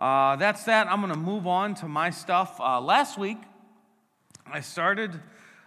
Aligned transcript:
Uh, 0.00 0.34
that's 0.36 0.64
that. 0.64 0.86
I'm 0.86 1.02
going 1.02 1.12
to 1.12 1.18
move 1.18 1.46
on 1.46 1.74
to 1.76 1.86
my 1.86 2.08
stuff. 2.08 2.58
Uh, 2.58 2.80
last 2.80 3.18
week, 3.18 3.36
I 4.50 4.60
started 4.60 5.20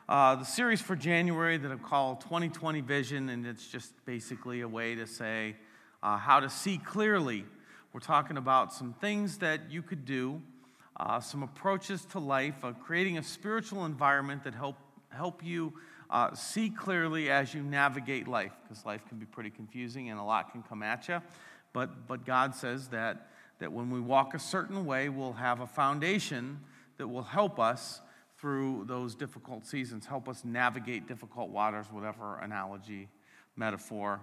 uh, 0.10 0.34
the 0.38 0.44
series 0.44 0.82
for 0.82 0.96
January 0.96 1.58
that 1.58 1.72
I 1.72 1.76
call 1.76 2.16
2020 2.16 2.82
Vision, 2.82 3.30
and 3.30 3.46
it's 3.46 3.68
just 3.68 3.94
basically 4.06 4.62
a 4.62 4.68
way 4.68 4.96
to 4.96 5.06
say 5.06 5.56
uh, 6.02 6.18
how 6.18 6.40
to 6.40 6.50
see 6.50 6.80
clearly. 6.80 7.46
We're 7.94 8.00
talking 8.00 8.38
about 8.38 8.74
some 8.74 8.94
things 8.94 9.38
that 9.38 9.70
you 9.70 9.84
could 9.84 10.04
do, 10.04 10.42
uh, 10.98 11.20
some 11.20 11.44
approaches 11.44 12.04
to 12.06 12.20
life, 12.20 12.66
uh, 12.66 12.72
creating 12.72 13.20
a 13.20 13.24
spiritual 13.24 13.86
environment 13.86 14.46
that 14.46 14.56
help 14.56 14.78
help 15.12 15.46
you 15.46 15.74
see 16.34 16.72
clearly 16.72 17.30
as 17.30 17.54
you 17.54 17.62
navigate 17.62 18.28
life, 18.28 18.54
because 18.64 18.84
life 18.84 19.08
can 19.08 19.20
be 19.20 19.28
pretty 19.28 19.52
confusing 19.52 20.10
and 20.10 20.20
a 20.20 20.24
lot 20.24 20.52
can 20.52 20.64
come 20.64 20.82
at 20.82 21.08
you. 21.08 21.22
But 21.72 22.08
but 22.08 22.26
God 22.26 22.56
says 22.56 22.88
that 22.88 23.28
that 23.64 23.72
when 23.72 23.90
we 23.90 24.02
walk 24.02 24.34
a 24.34 24.40
certain 24.40 24.86
way, 24.86 25.08
we'll 25.08 25.32
have 25.32 25.62
a 25.62 25.66
foundation 25.66 26.60
that 26.98 27.08
will 27.08 27.24
help 27.24 27.62
us 27.62 28.02
through 28.38 28.84
those 28.88 29.16
difficult 29.16 29.66
seasons, 29.66 30.06
help 30.06 30.28
us 30.28 30.44
navigate 30.44 31.08
difficult 31.08 31.50
waters, 31.50 31.86
whatever 31.90 32.40
analogy, 32.40 33.08
metaphor 33.56 34.20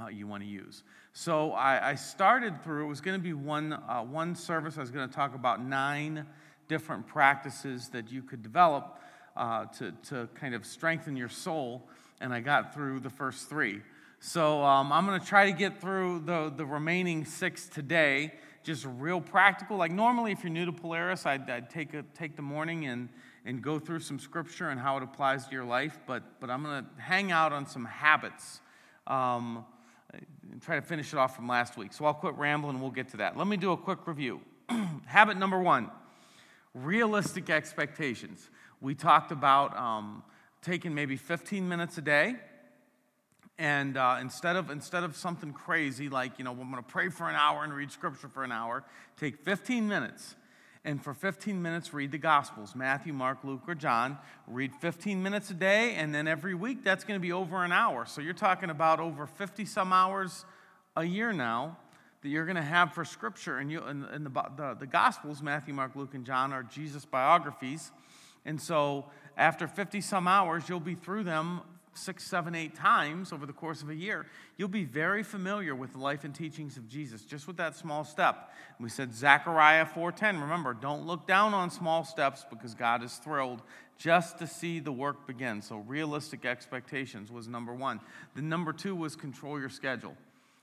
uh, 0.00 0.06
you 0.06 0.28
want 0.28 0.44
to 0.44 0.48
use. 0.48 0.84
So 1.12 1.50
I, 1.54 1.90
I, 1.90 1.94
started 1.96 2.62
through, 2.62 2.84
it 2.84 2.88
was 2.88 3.00
going 3.00 3.18
to 3.18 3.22
be 3.22 3.32
one, 3.32 3.72
uh, 3.72 4.04
one 4.08 4.36
service. 4.36 4.78
I 4.78 4.80
was 4.80 4.92
going 4.92 5.08
to 5.08 5.12
talk 5.12 5.34
about 5.34 5.60
nine 5.60 6.24
different 6.68 7.08
practices 7.08 7.88
that 7.88 8.12
you 8.12 8.22
could 8.22 8.44
develop 8.44 9.00
uh, 9.36 9.64
to, 9.78 9.90
to 10.10 10.28
kind 10.36 10.54
of 10.54 10.64
strengthen 10.64 11.16
your 11.16 11.28
soul, 11.28 11.88
and 12.20 12.32
I 12.32 12.38
got 12.38 12.74
through 12.74 13.00
the 13.00 13.10
first 13.10 13.48
three. 13.48 13.80
So 14.22 14.62
um, 14.62 14.92
I'm 14.92 15.06
going 15.06 15.18
to 15.18 15.26
try 15.26 15.46
to 15.46 15.56
get 15.56 15.80
through 15.80 16.20
the, 16.26 16.52
the 16.54 16.66
remaining 16.66 17.24
six 17.24 17.66
today, 17.66 18.34
just 18.62 18.86
real 18.98 19.18
practical. 19.18 19.78
Like 19.78 19.92
normally, 19.92 20.30
if 20.30 20.44
you're 20.44 20.52
new 20.52 20.66
to 20.66 20.72
Polaris, 20.72 21.24
I'd, 21.24 21.48
I'd 21.48 21.70
take, 21.70 21.94
a, 21.94 22.02
take 22.14 22.36
the 22.36 22.42
morning 22.42 22.84
and, 22.84 23.08
and 23.46 23.62
go 23.62 23.78
through 23.78 24.00
some 24.00 24.18
scripture 24.18 24.68
and 24.68 24.78
how 24.78 24.98
it 24.98 25.02
applies 25.02 25.46
to 25.46 25.52
your 25.52 25.64
life, 25.64 25.98
but, 26.06 26.38
but 26.38 26.50
I'm 26.50 26.62
going 26.62 26.84
to 26.84 27.02
hang 27.02 27.32
out 27.32 27.54
on 27.54 27.66
some 27.66 27.86
habits. 27.86 28.60
Um, 29.06 29.64
try 30.60 30.76
to 30.76 30.82
finish 30.82 31.14
it 31.14 31.18
off 31.18 31.34
from 31.34 31.48
last 31.48 31.78
week. 31.78 31.94
So 31.94 32.04
I'll 32.04 32.12
quit 32.12 32.34
rambling 32.36 32.74
and 32.74 32.82
we'll 32.82 32.90
get 32.90 33.08
to 33.12 33.16
that. 33.16 33.38
Let 33.38 33.46
me 33.46 33.56
do 33.56 33.72
a 33.72 33.76
quick 33.76 34.06
review. 34.06 34.42
Habit 35.06 35.38
number 35.38 35.58
one 35.58 35.90
realistic 36.74 37.48
expectations. 37.48 38.50
We 38.82 38.94
talked 38.94 39.32
about 39.32 39.74
um, 39.78 40.22
taking 40.60 40.94
maybe 40.94 41.16
15 41.16 41.66
minutes 41.66 41.96
a 41.96 42.02
day 42.02 42.36
and 43.60 43.98
uh, 43.98 44.16
instead 44.20 44.56
of 44.56 44.70
instead 44.70 45.04
of 45.04 45.14
something 45.14 45.52
crazy 45.52 46.08
like 46.08 46.38
you 46.38 46.44
know 46.44 46.50
i'm 46.50 46.70
going 46.70 46.76
to 46.76 46.82
pray 46.82 47.10
for 47.10 47.28
an 47.28 47.36
hour 47.36 47.62
and 47.62 47.72
read 47.72 47.92
scripture 47.92 48.26
for 48.26 48.42
an 48.42 48.50
hour 48.50 48.82
take 49.18 49.36
15 49.44 49.86
minutes 49.86 50.34
and 50.82 51.04
for 51.04 51.12
15 51.12 51.60
minutes 51.60 51.92
read 51.92 52.10
the 52.10 52.18
gospels 52.18 52.74
matthew 52.74 53.12
mark 53.12 53.38
luke 53.44 53.62
or 53.68 53.74
john. 53.74 54.18
Read 54.48 54.74
15 54.74 55.22
minutes 55.22 55.50
a 55.50 55.54
day 55.54 55.94
and 55.94 56.14
then 56.14 56.26
every 56.26 56.54
week 56.54 56.82
that's 56.82 57.04
going 57.04 57.20
to 57.20 57.22
be 57.22 57.32
over 57.32 57.62
an 57.62 57.70
hour. 57.70 58.06
So 58.06 58.20
you're 58.20 58.32
talking 58.32 58.70
about 58.70 58.98
over 58.98 59.26
50 59.26 59.64
some 59.66 59.92
hours 59.92 60.44
a 60.96 61.04
year 61.04 61.32
now 61.32 61.76
that 62.22 62.28
you're 62.28 62.46
going 62.46 62.56
to 62.56 62.62
have 62.62 62.92
for 62.92 63.04
scripture. 63.04 63.58
And, 63.58 63.70
you, 63.70 63.80
and, 63.82 64.04
and 64.06 64.26
the, 64.26 64.30
the, 64.56 64.76
the 64.80 64.86
gospels 64.86 65.42
matthew 65.42 65.74
mark 65.74 65.94
luke 65.94 66.14
and 66.14 66.24
john 66.24 66.52
are 66.52 66.62
jesus 66.62 67.04
biographies. 67.04 67.92
And 68.46 68.58
so 68.58 69.04
after 69.36 69.68
50 69.68 70.00
some 70.00 70.26
hours 70.26 70.66
you'll 70.66 70.80
be 70.80 70.94
through 70.94 71.24
them 71.24 71.60
six, 71.94 72.24
seven, 72.24 72.54
eight 72.54 72.74
times 72.74 73.32
over 73.32 73.46
the 73.46 73.52
course 73.52 73.82
of 73.82 73.90
a 73.90 73.94
year, 73.94 74.26
you'll 74.56 74.68
be 74.68 74.84
very 74.84 75.22
familiar 75.22 75.74
with 75.74 75.92
the 75.92 75.98
life 75.98 76.24
and 76.24 76.34
teachings 76.34 76.76
of 76.76 76.88
Jesus, 76.88 77.22
just 77.22 77.46
with 77.46 77.56
that 77.56 77.76
small 77.76 78.04
step. 78.04 78.52
we 78.78 78.88
said 78.88 79.12
Zechariah 79.14 79.84
4:10. 79.84 80.40
Remember, 80.40 80.72
don't 80.74 81.06
look 81.06 81.26
down 81.26 81.54
on 81.54 81.70
small 81.70 82.04
steps 82.04 82.44
because 82.48 82.74
God 82.74 83.02
is 83.02 83.16
thrilled 83.16 83.62
just 83.98 84.38
to 84.38 84.46
see 84.46 84.80
the 84.80 84.92
work 84.92 85.26
begin. 85.26 85.60
So 85.60 85.78
realistic 85.78 86.46
expectations 86.46 87.30
was 87.30 87.48
number 87.48 87.74
one. 87.74 88.00
The 88.34 88.42
number 88.42 88.72
two 88.72 88.96
was 88.96 89.14
control 89.14 89.60
your 89.60 89.68
schedule. 89.68 90.16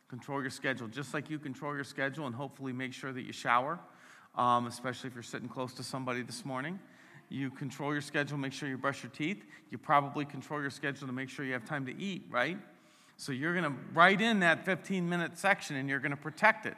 Control 0.10 0.42
your 0.42 0.50
schedule, 0.50 0.88
just 0.88 1.14
like 1.14 1.30
you 1.30 1.38
control 1.38 1.76
your 1.76 1.84
schedule 1.84 2.26
and 2.26 2.34
hopefully 2.34 2.74
make 2.74 2.94
sure 2.94 3.12
that 3.12 3.24
you 3.24 3.34
shower, 3.34 3.78
um, 4.36 4.66
especially 4.66 5.10
if 5.10 5.14
you're 5.14 5.22
sitting 5.22 5.50
close 5.50 5.74
to 5.74 5.84
somebody 5.84 6.22
this 6.24 6.46
morning. 6.46 6.80
You 7.30 7.50
control 7.50 7.92
your 7.92 8.02
schedule, 8.02 8.38
make 8.38 8.54
sure 8.54 8.70
you 8.70 8.78
brush 8.78 9.04
your 9.04 9.12
teeth. 9.12 9.44
You 9.70 9.78
probably 9.78 10.26
control 10.26 10.62
your 10.62 10.70
schedule 10.70 11.08
to 11.08 11.14
make 11.14 11.30
sure 11.30 11.46
you 11.46 11.54
have 11.54 11.66
time 11.66 11.86
to 11.86 12.00
eat, 12.00 12.26
right? 12.30 12.58
So 13.18 13.32
you're 13.32 13.54
going 13.54 13.66
to 13.66 13.78
write 13.94 14.22
in 14.22 14.40
that 14.42 14.66
15 14.66 15.08
minute 15.08 15.38
section 15.38 15.76
and 15.76 15.90
you're 15.90 16.00
going 16.00 16.12
to 16.12 16.18
protect 16.18 16.66
it. 16.66 16.78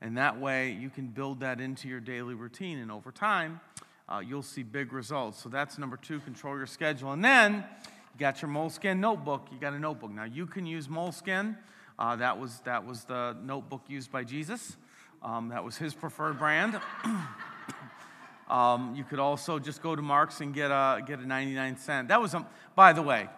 And 0.00 0.16
that 0.16 0.38
way 0.40 0.72
you 0.72 0.90
can 0.90 1.08
build 1.08 1.40
that 1.40 1.60
into 1.60 1.88
your 1.88 2.00
daily 2.00 2.34
routine. 2.34 2.78
And 2.78 2.90
over 2.90 3.12
time, 3.12 3.60
uh, 4.08 4.18
you'll 4.18 4.42
see 4.42 4.62
big 4.62 4.92
results. 4.92 5.42
So 5.42 5.48
that's 5.48 5.78
number 5.78 5.96
two 5.96 6.20
control 6.20 6.56
your 6.56 6.66
schedule. 6.66 7.12
And 7.12 7.24
then 7.24 7.64
you 7.84 8.18
got 8.18 8.42
your 8.42 8.50
Moleskine 8.50 8.98
notebook. 8.98 9.48
You 9.52 9.58
got 9.58 9.72
a 9.72 9.78
notebook. 9.78 10.10
Now 10.10 10.24
you 10.24 10.46
can 10.46 10.66
use 10.66 10.88
Moleskine. 10.88 11.56
Uh, 12.00 12.16
that, 12.16 12.38
was, 12.38 12.60
that 12.60 12.86
was 12.86 13.04
the 13.04 13.36
notebook 13.44 13.82
used 13.86 14.10
by 14.10 14.24
Jesus, 14.24 14.78
um, 15.22 15.50
that 15.50 15.62
was 15.62 15.76
his 15.76 15.92
preferred 15.92 16.38
brand. 16.38 16.80
Um, 18.50 18.94
you 18.96 19.04
could 19.04 19.20
also 19.20 19.60
just 19.60 19.80
go 19.80 19.94
to 19.94 20.02
Marc's 20.02 20.40
and 20.40 20.52
get 20.52 20.72
a, 20.72 21.00
get 21.06 21.20
a 21.20 21.26
99 21.26 21.76
cent. 21.76 22.08
That 22.08 22.20
was, 22.20 22.34
a, 22.34 22.44
by 22.74 22.92
the 22.92 23.00
way, 23.00 23.28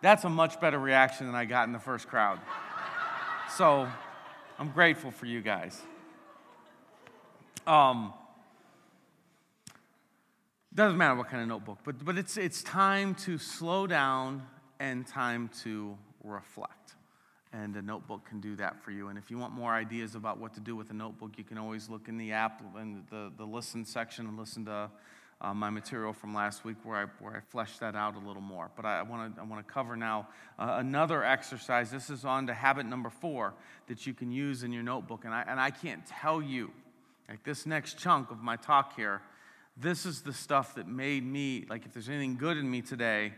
that's 0.00 0.22
a 0.22 0.28
much 0.28 0.60
better 0.60 0.78
reaction 0.78 1.26
than 1.26 1.34
I 1.34 1.44
got 1.44 1.66
in 1.66 1.72
the 1.72 1.80
first 1.80 2.06
crowd. 2.06 2.38
So 3.56 3.88
I'm 4.60 4.70
grateful 4.70 5.10
for 5.10 5.26
you 5.26 5.40
guys. 5.40 5.82
Um, 7.66 8.14
doesn't 10.72 10.96
matter 10.96 11.16
what 11.16 11.28
kind 11.28 11.42
of 11.42 11.48
notebook, 11.48 11.78
but, 11.84 12.04
but 12.04 12.16
it's, 12.16 12.36
it's 12.36 12.62
time 12.62 13.16
to 13.16 13.38
slow 13.38 13.88
down 13.88 14.46
and 14.78 15.04
time 15.04 15.50
to 15.64 15.98
reflect 16.22 16.94
and 17.52 17.76
a 17.76 17.82
notebook 17.82 18.24
can 18.24 18.40
do 18.40 18.54
that 18.56 18.80
for 18.82 18.90
you. 18.92 19.08
And 19.08 19.18
if 19.18 19.30
you 19.30 19.38
want 19.38 19.52
more 19.52 19.72
ideas 19.72 20.14
about 20.14 20.38
what 20.38 20.54
to 20.54 20.60
do 20.60 20.76
with 20.76 20.90
a 20.90 20.94
notebook, 20.94 21.32
you 21.36 21.44
can 21.44 21.58
always 21.58 21.88
look 21.88 22.08
in 22.08 22.16
the 22.16 22.32
app 22.32 22.62
and 22.76 23.04
the, 23.10 23.32
the 23.36 23.44
listen 23.44 23.84
section 23.84 24.26
and 24.26 24.38
listen 24.38 24.64
to 24.66 24.90
uh, 25.40 25.54
my 25.54 25.70
material 25.70 26.12
from 26.12 26.34
last 26.34 26.64
week 26.64 26.76
where 26.84 26.96
I, 26.96 27.06
where 27.22 27.36
I 27.36 27.40
fleshed 27.40 27.80
that 27.80 27.96
out 27.96 28.14
a 28.14 28.18
little 28.18 28.42
more. 28.42 28.70
But 28.76 28.84
I 28.84 29.02
want 29.02 29.34
to 29.34 29.40
I 29.40 29.44
wanna 29.44 29.62
cover 29.62 29.96
now 29.96 30.28
uh, 30.58 30.76
another 30.78 31.24
exercise. 31.24 31.90
This 31.90 32.10
is 32.10 32.24
on 32.24 32.46
to 32.46 32.54
habit 32.54 32.86
number 32.86 33.10
four 33.10 33.54
that 33.88 34.06
you 34.06 34.14
can 34.14 34.30
use 34.30 34.62
in 34.62 34.72
your 34.72 34.82
notebook. 34.82 35.24
And 35.24 35.34
I, 35.34 35.44
and 35.46 35.58
I 35.58 35.70
can't 35.70 36.04
tell 36.06 36.40
you, 36.42 36.70
like 37.28 37.42
this 37.42 37.66
next 37.66 37.98
chunk 37.98 38.30
of 38.30 38.42
my 38.42 38.56
talk 38.56 38.94
here, 38.94 39.22
this 39.76 40.04
is 40.04 40.22
the 40.22 40.32
stuff 40.32 40.74
that 40.74 40.86
made 40.86 41.24
me, 41.24 41.64
like 41.68 41.86
if 41.86 41.94
there's 41.94 42.08
anything 42.08 42.36
good 42.36 42.58
in 42.58 42.70
me 42.70 42.82
today, 42.82 43.32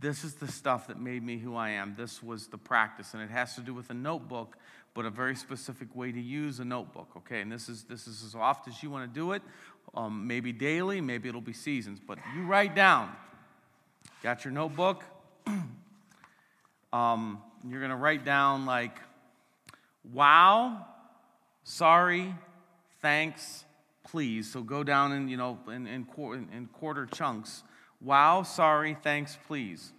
this 0.00 0.24
is 0.24 0.34
the 0.34 0.50
stuff 0.50 0.88
that 0.88 1.00
made 1.00 1.22
me 1.22 1.38
who 1.38 1.56
I 1.56 1.70
am. 1.70 1.94
This 1.96 2.22
was 2.22 2.48
the 2.48 2.58
practice. 2.58 3.14
And 3.14 3.22
it 3.22 3.30
has 3.30 3.54
to 3.54 3.60
do 3.60 3.72
with 3.72 3.90
a 3.90 3.94
notebook, 3.94 4.56
but 4.92 5.04
a 5.04 5.10
very 5.10 5.36
specific 5.36 5.94
way 5.94 6.12
to 6.12 6.20
use 6.20 6.60
a 6.60 6.64
notebook. 6.64 7.08
Okay, 7.18 7.40
and 7.40 7.50
this 7.50 7.68
is, 7.68 7.84
this 7.84 8.06
is 8.06 8.22
as 8.24 8.34
often 8.34 8.72
as 8.72 8.82
you 8.82 8.90
want 8.90 9.12
to 9.12 9.20
do 9.20 9.32
it, 9.32 9.42
um, 9.94 10.26
maybe 10.26 10.52
daily, 10.52 11.00
maybe 11.00 11.28
it'll 11.28 11.40
be 11.40 11.52
seasons. 11.52 12.00
But 12.04 12.18
you 12.34 12.44
write 12.44 12.74
down. 12.74 13.14
Got 14.22 14.44
your 14.44 14.52
notebook? 14.52 15.04
um, 16.92 17.42
you're 17.66 17.80
going 17.80 17.90
to 17.90 17.96
write 17.96 18.24
down, 18.24 18.66
like, 18.66 18.98
wow, 20.12 20.86
sorry, 21.62 22.34
thanks, 23.00 23.64
please. 24.02 24.50
So 24.50 24.62
go 24.62 24.82
down 24.82 25.12
in, 25.12 25.28
you 25.28 25.36
know, 25.36 25.58
in, 25.68 25.86
in, 25.86 26.06
in 26.52 26.68
quarter 26.72 27.06
chunks 27.06 27.62
Wow, 28.00 28.42
sorry, 28.42 28.96
thanks, 29.02 29.38
please. 29.46 29.92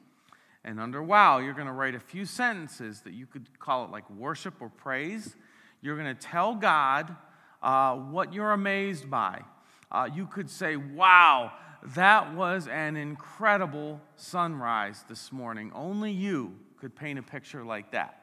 And 0.63 0.79
under 0.79 1.01
wow, 1.01 1.37
you're 1.37 1.53
going 1.53 1.67
to 1.67 1.73
write 1.73 1.95
a 1.95 1.99
few 1.99 2.25
sentences 2.25 3.01
that 3.01 3.13
you 3.13 3.25
could 3.25 3.59
call 3.59 3.85
it 3.85 3.91
like 3.91 4.09
worship 4.09 4.55
or 4.59 4.69
praise. 4.69 5.35
You're 5.81 5.95
going 5.95 6.13
to 6.15 6.19
tell 6.19 6.55
God 6.55 7.15
uh, 7.61 7.95
what 7.95 8.33
you're 8.33 8.51
amazed 8.51 9.09
by. 9.09 9.41
Uh, 9.91 10.09
you 10.13 10.25
could 10.25 10.49
say, 10.49 10.75
wow, 10.75 11.51
that 11.93 12.33
was 12.33 12.67
an 12.67 12.97
incredible 12.97 14.01
sunrise 14.15 15.03
this 15.07 15.31
morning. 15.31 15.71
Only 15.75 16.11
you 16.11 16.55
could 16.79 16.95
paint 16.95 17.19
a 17.19 17.23
picture 17.23 17.63
like 17.63 17.91
that. 17.91 18.21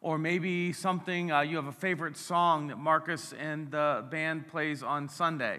Or 0.00 0.16
maybe 0.16 0.72
something, 0.72 1.32
uh, 1.32 1.40
you 1.40 1.56
have 1.56 1.66
a 1.66 1.72
favorite 1.72 2.16
song 2.16 2.68
that 2.68 2.78
Marcus 2.78 3.34
and 3.38 3.70
the 3.70 4.04
band 4.10 4.46
plays 4.46 4.82
on 4.82 5.08
Sunday, 5.08 5.58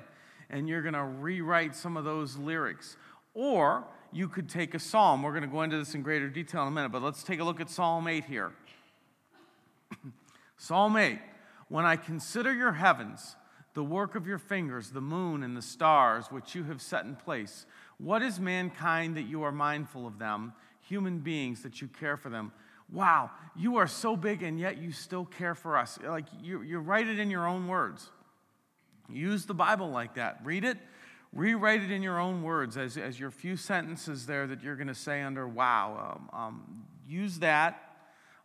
and 0.49 0.67
you're 0.67 0.81
going 0.81 0.93
to 0.93 1.03
rewrite 1.03 1.75
some 1.75 1.97
of 1.97 2.05
those 2.05 2.37
lyrics. 2.37 2.95
Or 3.33 3.85
you 4.11 4.27
could 4.27 4.49
take 4.49 4.73
a 4.73 4.79
psalm. 4.79 5.21
We're 5.21 5.31
going 5.31 5.43
to 5.43 5.47
go 5.47 5.61
into 5.61 5.77
this 5.77 5.95
in 5.95 6.01
greater 6.01 6.29
detail 6.29 6.63
in 6.63 6.69
a 6.69 6.71
minute, 6.71 6.91
but 6.91 7.01
let's 7.01 7.23
take 7.23 7.39
a 7.39 7.43
look 7.43 7.61
at 7.61 7.69
Psalm 7.69 8.07
8 8.07 8.25
here. 8.25 8.51
Psalm 10.57 10.97
8 10.97 11.19
When 11.67 11.85
I 11.85 11.95
consider 11.95 12.53
your 12.53 12.73
heavens, 12.73 13.35
the 13.73 13.83
work 13.83 14.15
of 14.15 14.27
your 14.27 14.39
fingers, 14.39 14.89
the 14.89 15.01
moon 15.01 15.43
and 15.43 15.55
the 15.55 15.61
stars 15.61 16.27
which 16.31 16.55
you 16.55 16.63
have 16.65 16.81
set 16.81 17.05
in 17.05 17.15
place, 17.15 17.65
what 17.97 18.21
is 18.21 18.39
mankind 18.39 19.15
that 19.15 19.23
you 19.23 19.43
are 19.43 19.51
mindful 19.51 20.07
of 20.07 20.19
them, 20.19 20.53
human 20.81 21.19
beings 21.19 21.61
that 21.63 21.81
you 21.81 21.87
care 21.87 22.17
for 22.17 22.29
them? 22.29 22.51
Wow, 22.91 23.29
you 23.55 23.77
are 23.77 23.87
so 23.87 24.15
big 24.15 24.41
and 24.41 24.59
yet 24.59 24.77
you 24.77 24.91
still 24.91 25.25
care 25.25 25.53
for 25.53 25.77
us. 25.77 25.99
Like 26.03 26.25
you, 26.41 26.63
you 26.63 26.79
write 26.79 27.07
it 27.07 27.19
in 27.19 27.29
your 27.29 27.47
own 27.47 27.67
words. 27.67 28.09
Use 29.11 29.45
the 29.45 29.53
Bible 29.53 29.89
like 29.91 30.15
that. 30.15 30.39
Read 30.43 30.63
it, 30.63 30.77
rewrite 31.33 31.83
it 31.83 31.91
in 31.91 32.01
your 32.01 32.19
own 32.19 32.43
words 32.43 32.77
as, 32.77 32.97
as 32.97 33.19
your 33.19 33.31
few 33.31 33.55
sentences 33.55 34.25
there 34.25 34.47
that 34.47 34.61
you're 34.63 34.75
going 34.75 34.87
to 34.87 34.95
say 34.95 35.21
under 35.21 35.47
wow. 35.47 36.17
Um, 36.33 36.39
um, 36.39 36.83
use 37.07 37.39
that 37.39 37.81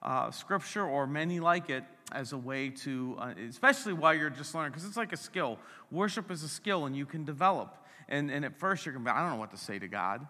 uh, 0.03 0.31
scripture 0.31 0.85
or 0.85 1.07
many 1.07 1.41
like 1.41 1.71
it 1.71 1.85
as 2.13 2.33
a 2.33 2.39
way 2.39 2.69
to, 2.69 3.17
uh, 3.19 3.35
especially 3.49 3.93
while 3.93 4.15
you're 4.15 4.31
just 4.31 4.55
learning, 4.55 4.73
because 4.73 4.85
it's 4.85 4.97
like 4.97 5.13
a 5.13 5.17
skill. 5.17 5.59
Worship 5.91 6.31
is 6.31 6.43
a 6.43 6.49
skill 6.49 6.85
and 6.85 6.95
you 6.95 7.07
can 7.07 7.25
develop. 7.25 7.77
And, 8.09 8.31
and 8.31 8.45
at 8.45 8.59
first 8.59 8.85
you're 8.85 8.93
going 8.93 9.05
to 9.05 9.11
be, 9.11 9.17
I 9.17 9.23
don't 9.23 9.33
know 9.33 9.39
what 9.39 9.51
to 9.53 9.57
say 9.57 9.79
to 9.79 9.89
God. 9.89 10.27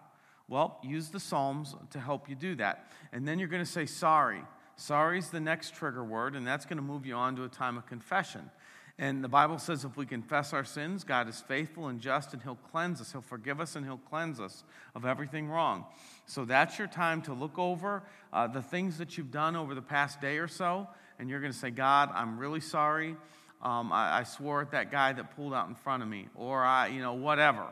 Well, 0.47 0.79
use 0.83 1.09
the 1.09 1.19
Psalms 1.19 1.75
to 1.91 1.99
help 1.99 2.29
you 2.29 2.35
do 2.35 2.55
that. 2.55 2.91
And 3.11 3.27
then 3.27 3.39
you're 3.39 3.47
going 3.47 3.65
to 3.65 3.69
say 3.69 3.85
sorry. 3.85 4.41
Sorry 4.77 5.17
is 5.17 5.29
the 5.29 5.39
next 5.39 5.73
trigger 5.73 6.03
word, 6.03 6.35
and 6.35 6.45
that's 6.45 6.65
going 6.65 6.77
to 6.77 6.83
move 6.83 7.05
you 7.05 7.15
on 7.15 7.35
to 7.37 7.43
a 7.45 7.49
time 7.49 7.77
of 7.77 7.85
confession. 7.85 8.49
And 8.97 9.21
the 9.21 9.27
Bible 9.29 9.59
says 9.59 9.83
if 9.83 9.97
we 9.97 10.05
confess 10.05 10.53
our 10.53 10.63
sins, 10.63 11.03
God 11.03 11.27
is 11.27 11.41
faithful 11.41 11.87
and 11.87 11.99
just, 11.99 12.31
and 12.31 12.41
He'll 12.41 12.55
cleanse 12.71 13.01
us. 13.01 13.11
He'll 13.11 13.21
forgive 13.21 13.59
us, 13.59 13.75
and 13.75 13.85
He'll 13.85 13.97
cleanse 13.97 14.39
us 14.39 14.63
of 14.95 15.05
everything 15.05 15.49
wrong. 15.49 15.85
So 16.25 16.45
that's 16.45 16.79
your 16.79 16.87
time 16.87 17.21
to 17.23 17.33
look 17.33 17.59
over 17.59 18.03
uh, 18.31 18.47
the 18.47 18.61
things 18.61 18.97
that 18.99 19.17
you've 19.17 19.31
done 19.31 19.57
over 19.57 19.75
the 19.75 19.81
past 19.81 20.21
day 20.21 20.37
or 20.37 20.47
so, 20.47 20.87
and 21.19 21.29
you're 21.29 21.41
going 21.41 21.51
to 21.51 21.57
say, 21.57 21.71
God, 21.71 22.09
I'm 22.13 22.37
really 22.37 22.61
sorry. 22.61 23.17
Um, 23.61 23.91
I, 23.91 24.19
I 24.19 24.23
swore 24.23 24.61
at 24.61 24.71
that 24.71 24.91
guy 24.91 25.11
that 25.11 25.35
pulled 25.35 25.53
out 25.53 25.67
in 25.67 25.75
front 25.75 26.01
of 26.01 26.07
me, 26.07 26.29
or 26.33 26.63
I, 26.63 26.87
you 26.87 27.01
know, 27.01 27.13
whatever. 27.13 27.65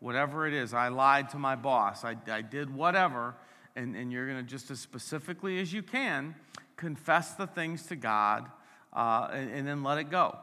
Whatever 0.00 0.46
it 0.46 0.54
is, 0.54 0.72
I 0.72 0.88
lied 0.88 1.28
to 1.30 1.38
my 1.38 1.54
boss, 1.54 2.02
I, 2.02 2.16
I 2.28 2.40
did 2.40 2.74
whatever, 2.74 3.34
and, 3.76 3.94
and 3.94 4.10
you're 4.10 4.26
going 4.26 4.38
to 4.38 4.50
just 4.50 4.70
as 4.70 4.80
specifically 4.80 5.60
as 5.60 5.72
you 5.72 5.82
can 5.82 6.34
confess 6.76 7.34
the 7.34 7.46
things 7.46 7.84
to 7.86 7.96
God 7.96 8.50
uh, 8.92 9.28
and, 9.32 9.50
and 9.50 9.68
then 9.68 9.82
let 9.82 9.98
it 9.98 10.10
go. 10.10 10.38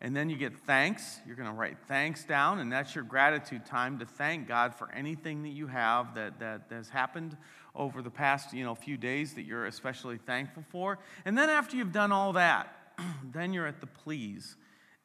And 0.00 0.14
then 0.14 0.28
you 0.28 0.36
get 0.36 0.58
thanks. 0.58 1.20
You're 1.26 1.36
going 1.36 1.48
to 1.48 1.54
write 1.54 1.78
thanks 1.88 2.24
down, 2.24 2.58
and 2.58 2.70
that's 2.70 2.94
your 2.94 3.04
gratitude 3.04 3.64
time 3.64 3.98
to 4.00 4.06
thank 4.06 4.46
God 4.46 4.74
for 4.74 4.92
anything 4.92 5.42
that 5.44 5.50
you 5.50 5.66
have 5.68 6.14
that, 6.14 6.38
that 6.40 6.62
has 6.70 6.90
happened 6.90 7.36
over 7.74 8.02
the 8.02 8.10
past 8.10 8.52
you 8.52 8.64
know, 8.64 8.74
few 8.74 8.96
days 8.96 9.34
that 9.34 9.42
you're 9.42 9.66
especially 9.66 10.18
thankful 10.18 10.64
for. 10.68 10.98
And 11.24 11.36
then 11.36 11.48
after 11.48 11.76
you've 11.76 11.92
done 11.92 12.12
all 12.12 12.34
that, 12.34 12.94
then 13.32 13.52
you're 13.52 13.66
at 13.66 13.80
the 13.80 13.86
please. 13.86 14.56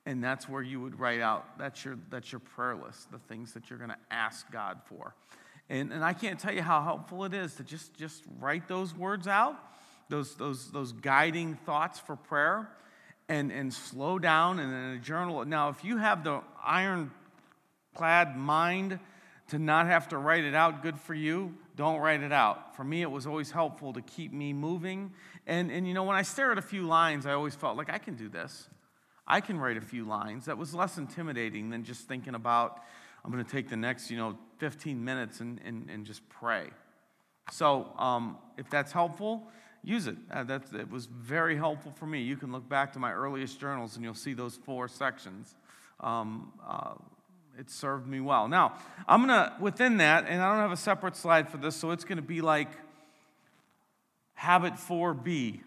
And 0.06 0.24
that's 0.24 0.50
where 0.50 0.64
you 0.64 0.82
would 0.82 1.00
write 1.00 1.22
out, 1.22 1.58
that's 1.58 1.86
your, 1.86 1.98
that's 2.10 2.32
your 2.32 2.40
prayer 2.40 2.76
list, 2.76 3.12
the 3.12 3.20
things 3.20 3.54
that 3.54 3.70
you're 3.70 3.80
going 3.80 3.92
to 3.92 3.98
ask 4.10 4.52
God 4.52 4.80
for. 4.86 5.16
And, 5.70 5.94
and 5.94 6.04
I 6.04 6.14
can't 6.14 6.40
tell 6.40 6.54
you 6.54 6.64
how 6.64 6.82
helpful 6.82 7.24
it 7.24 7.34
is 7.34 7.56
to 7.56 7.64
just, 7.64 7.94
just 7.94 8.24
write 8.40 8.68
those 8.68 8.96
words 8.96 9.28
out, 9.28 9.56
those, 10.10 10.36
those, 10.36 10.72
those 10.72 10.92
guiding 10.92 11.56
thoughts 11.66 12.00
for 12.00 12.16
prayer 12.18 12.68
and, 13.32 13.50
and 13.50 13.74
slow 13.74 14.20
down 14.20 14.60
and 14.60 14.74
in 14.74 14.98
a 14.98 15.00
journal. 15.00 15.46
Now, 15.46 15.70
if 15.70 15.86
you 15.86 15.96
have 15.96 16.26
the 16.26 16.42
ironclad 16.62 18.36
mind 18.36 19.00
to 19.48 19.58
not 19.58 19.88
have 19.88 20.10
to 20.10 20.18
write 20.18 20.44
it 20.44 20.54
out, 20.54 20.84
good 20.84 21.00
for 21.00 21.14
you. 21.14 21.56
Don't 21.78 22.00
write 22.00 22.24
it 22.24 22.34
out. 22.34 22.76
For 22.76 22.84
me, 22.84 23.02
it 23.02 23.10
was 23.10 23.26
always 23.26 23.50
helpful 23.50 23.94
to 23.94 24.02
keep 24.02 24.34
me 24.34 24.52
moving. 24.52 25.14
And, 25.48 25.72
and 25.72 25.88
you 25.88 25.94
know, 25.94 26.04
when 26.04 26.18
I 26.18 26.24
stare 26.24 26.52
at 26.52 26.58
a 26.58 26.62
few 26.62 26.84
lines, 26.84 27.26
I 27.26 27.32
always 27.32 27.56
felt 27.56 27.78
like 27.78 27.90
I 27.90 28.00
can 28.00 28.16
do 28.16 28.28
this. 28.28 28.68
I 29.26 29.40
can 29.40 29.58
write 29.58 29.78
a 29.78 29.82
few 29.82 30.04
lines. 30.04 30.46
That 30.46 30.58
was 30.58 30.74
less 30.74 30.98
intimidating 30.98 31.70
than 31.70 31.86
just 31.86 32.10
thinking 32.10 32.36
about, 32.36 32.82
I'm 33.24 33.32
going 33.32 33.44
to 33.44 33.50
take 33.50 33.70
the 33.70 33.78
next, 33.78 34.12
you 34.12 34.18
know, 34.18 34.38
15 34.58 35.02
minutes 35.02 35.40
and, 35.40 35.62
and, 35.64 35.90
and 35.90 36.06
just 36.06 36.28
pray. 36.28 36.68
So, 37.50 37.94
um, 37.98 38.38
if 38.58 38.70
that's 38.70 38.92
helpful, 38.92 39.48
use 39.84 40.08
it. 40.08 40.16
Uh, 40.32 40.44
that, 40.44 40.64
it 40.74 40.90
was 40.90 41.06
very 41.06 41.56
helpful 41.56 41.92
for 41.92 42.06
me. 42.06 42.22
You 42.22 42.38
can 42.38 42.52
look 42.52 42.68
back 42.68 42.94
to 42.94 43.00
my 43.00 43.12
earliest 43.12 43.60
journals 43.60 43.96
and 43.96 44.04
you'll 44.04 44.14
see 44.14 44.34
those 44.34 44.56
four 44.56 44.88
sections. 44.88 45.56
Um, 46.00 46.54
uh, 46.68 46.94
it 47.58 47.70
served 47.70 48.08
me 48.08 48.20
well. 48.20 48.48
Now, 48.48 48.76
I'm 49.08 49.26
going 49.26 49.30
to, 49.30 49.54
within 49.60 49.98
that, 49.98 50.26
and 50.28 50.42
I 50.42 50.52
don't 50.52 50.62
have 50.62 50.72
a 50.72 50.78
separate 50.78 51.16
slide 51.16 51.50
for 51.50 51.58
this, 51.58 51.76
so 51.76 51.92
it's 51.92 52.06
going 52.06 52.18
to 52.18 52.24
be 52.24 52.42
like 52.42 52.70
habit 54.34 54.74
4B, 54.74 55.60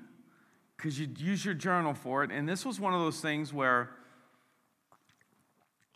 because 0.77 0.99
you'd 0.99 1.21
use 1.21 1.45
your 1.45 1.55
journal 1.55 1.95
for 1.95 2.25
it. 2.25 2.31
And 2.31 2.49
this 2.49 2.65
was 2.65 2.81
one 2.81 2.95
of 2.95 3.01
those 3.01 3.21
things 3.21 3.53
where 3.53 3.91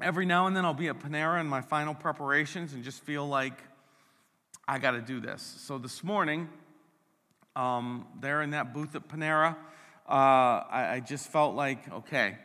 every 0.01 0.27
now 0.27 0.47
and 0.47 0.57
then 0.57 0.65
I'll 0.65 0.75
be 0.75 0.89
at 0.89 1.01
Panera 1.01 1.41
in 1.41 1.47
my 1.47 1.61
final 1.61 1.95
preparations 1.95 2.73
and 2.75 2.85
just 2.85 3.03
feel 3.03 3.27
like 3.27 3.61
I 4.67 4.79
got 4.79 4.93
to 4.93 5.01
do 5.01 5.21
this. 5.21 5.43
So 5.61 5.79
this 5.79 6.05
morning, 6.05 6.49
um, 7.59 8.07
there 8.21 8.43
in 8.43 8.51
that 8.51 8.73
booth 8.73 8.95
at 8.95 9.09
Panera, 9.09 9.57
uh, 10.09 10.13
I, 10.13 10.89
I 10.95 11.01
just 11.01 11.29
felt 11.31 11.57
like, 11.57 11.93
okay, 11.93 12.37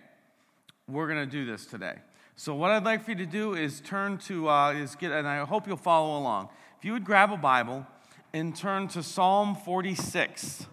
we're 0.88 1.08
going 1.08 1.24
to 1.24 1.32
do 1.32 1.46
this 1.46 1.68
today. 1.68 1.96
So 2.36 2.56
what 2.56 2.72
I'd 2.72 2.84
like 2.84 3.06
for 3.06 3.12
you 3.12 3.18
to 3.18 3.26
do 3.28 3.54
is 3.54 3.80
turn 3.80 4.18
to 4.20 4.50
uh, 4.50 4.74
is 4.74 4.96
get, 4.96 5.12
and 5.12 5.28
I 5.28 5.46
hope 5.46 5.68
you'll 5.68 5.78
follow 5.78 6.18
along. 6.20 6.50
If 6.80 6.86
you 6.86 6.94
would 6.94 7.06
grab 7.06 7.32
a 7.32 7.38
Bible 7.38 7.86
and 8.34 8.56
turn 8.56 8.88
to 8.90 9.04
Psalm 9.04 9.56
46. 9.56 10.66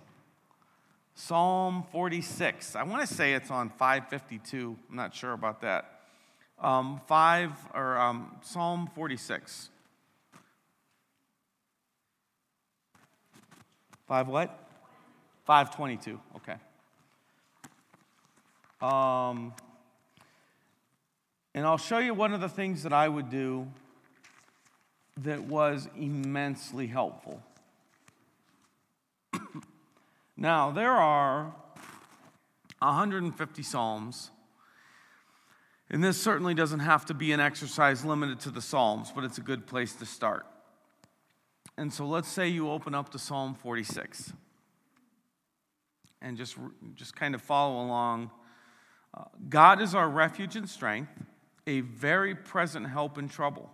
Psalm 1.14 1.84
46. 1.92 2.76
I 2.76 2.82
want 2.82 3.06
to 3.06 3.14
say 3.14 3.34
it's 3.34 3.50
on 3.50 3.68
552. 3.68 4.74
I'm 4.88 4.96
not 4.96 5.14
sure 5.14 5.32
about 5.32 5.60
that. 5.60 6.00
Um, 6.58 7.00
five 7.06 7.52
or 7.74 7.98
um, 7.98 8.36
Psalm 8.40 8.88
46. 8.94 9.68
Five 14.10 14.26
what? 14.26 14.50
522. 15.44 16.18
Okay. 16.34 16.56
Um, 18.82 19.54
and 21.54 21.64
I'll 21.64 21.78
show 21.78 21.98
you 21.98 22.12
one 22.12 22.34
of 22.34 22.40
the 22.40 22.48
things 22.48 22.82
that 22.82 22.92
I 22.92 23.08
would 23.08 23.30
do 23.30 23.68
that 25.18 25.44
was 25.44 25.88
immensely 25.96 26.88
helpful. 26.88 27.40
now, 30.36 30.72
there 30.72 30.90
are 30.90 31.54
150 32.80 33.62
Psalms. 33.62 34.32
And 35.88 36.02
this 36.02 36.20
certainly 36.20 36.54
doesn't 36.54 36.80
have 36.80 37.06
to 37.06 37.14
be 37.14 37.30
an 37.30 37.38
exercise 37.38 38.04
limited 38.04 38.40
to 38.40 38.50
the 38.50 38.60
Psalms, 38.60 39.12
but 39.14 39.22
it's 39.22 39.38
a 39.38 39.42
good 39.42 39.68
place 39.68 39.94
to 39.94 40.04
start. 40.04 40.46
And 41.76 41.92
so 41.92 42.06
let's 42.06 42.28
say 42.28 42.48
you 42.48 42.70
open 42.70 42.94
up 42.94 43.10
to 43.10 43.18
Psalm 43.18 43.54
46 43.54 44.32
and 46.22 46.36
just, 46.36 46.56
just 46.94 47.16
kind 47.16 47.34
of 47.34 47.42
follow 47.42 47.84
along. 47.84 48.30
Uh, 49.16 49.24
God 49.48 49.80
is 49.80 49.94
our 49.94 50.08
refuge 50.08 50.56
and 50.56 50.68
strength, 50.68 51.12
a 51.66 51.80
very 51.80 52.34
present 52.34 52.88
help 52.88 53.18
in 53.18 53.28
trouble. 53.28 53.70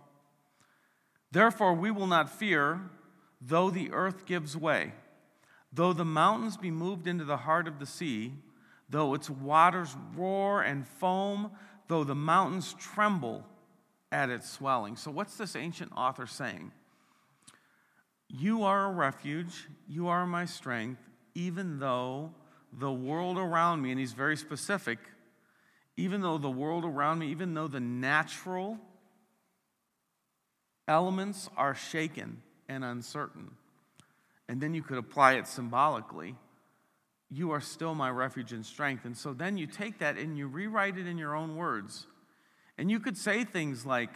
Therefore, 1.31 1.73
we 1.73 1.91
will 1.91 2.07
not 2.07 2.29
fear, 2.29 2.81
though 3.41 3.69
the 3.69 3.91
earth 3.91 4.25
gives 4.25 4.55
way, 4.55 4.93
though 5.73 5.93
the 5.93 6.05
mountains 6.05 6.57
be 6.57 6.71
moved 6.71 7.07
into 7.07 7.25
the 7.25 7.37
heart 7.37 7.67
of 7.67 7.79
the 7.79 7.85
sea, 7.85 8.33
though 8.89 9.13
its 9.13 9.29
waters 9.29 9.95
roar 10.15 10.61
and 10.61 10.87
foam, 10.87 11.51
though 11.87 12.03
the 12.03 12.15
mountains 12.15 12.73
tremble 12.79 13.45
at 14.11 14.29
its 14.29 14.49
swelling. 14.49 14.95
So, 14.95 15.11
what's 15.11 15.35
this 15.35 15.55
ancient 15.55 15.91
author 15.95 16.25
saying? 16.25 16.71
You 18.29 18.63
are 18.63 18.85
a 18.85 18.91
refuge, 18.91 19.67
you 19.87 20.07
are 20.07 20.25
my 20.25 20.45
strength, 20.45 21.01
even 21.33 21.79
though 21.79 22.33
the 22.73 22.91
world 22.91 23.37
around 23.37 23.81
me, 23.81 23.91
and 23.91 23.99
he's 23.99 24.13
very 24.13 24.35
specific, 24.35 24.99
even 25.95 26.21
though 26.21 26.37
the 26.37 26.49
world 26.49 26.83
around 26.83 27.19
me, 27.19 27.31
even 27.31 27.53
though 27.53 27.67
the 27.67 27.79
natural 27.79 28.77
elements 30.87 31.49
are 31.55 31.73
shaken 31.73 32.41
and 32.67 32.83
uncertain, 32.83 33.51
and 34.49 34.61
then 34.61 34.73
you 34.73 34.83
could 34.83 34.97
apply 34.97 35.33
it 35.33 35.47
symbolically, 35.47 36.35
you 37.29 37.51
are 37.51 37.61
still 37.61 37.93
my 37.93 38.09
refuge 38.09 38.53
and 38.53 38.65
strength. 38.65 39.05
And 39.05 39.17
so 39.17 39.33
then 39.33 39.57
you 39.57 39.67
take 39.67 39.99
that 39.99 40.17
and 40.17 40.37
you 40.37 40.47
rewrite 40.47 40.97
it 40.97 41.07
in 41.07 41.17
your 41.17 41.35
own 41.35 41.55
words. 41.55 42.07
And 42.77 42.89
you 42.89 42.99
could 42.99 43.17
say 43.17 43.43
things 43.43 43.85
like, 43.85 44.11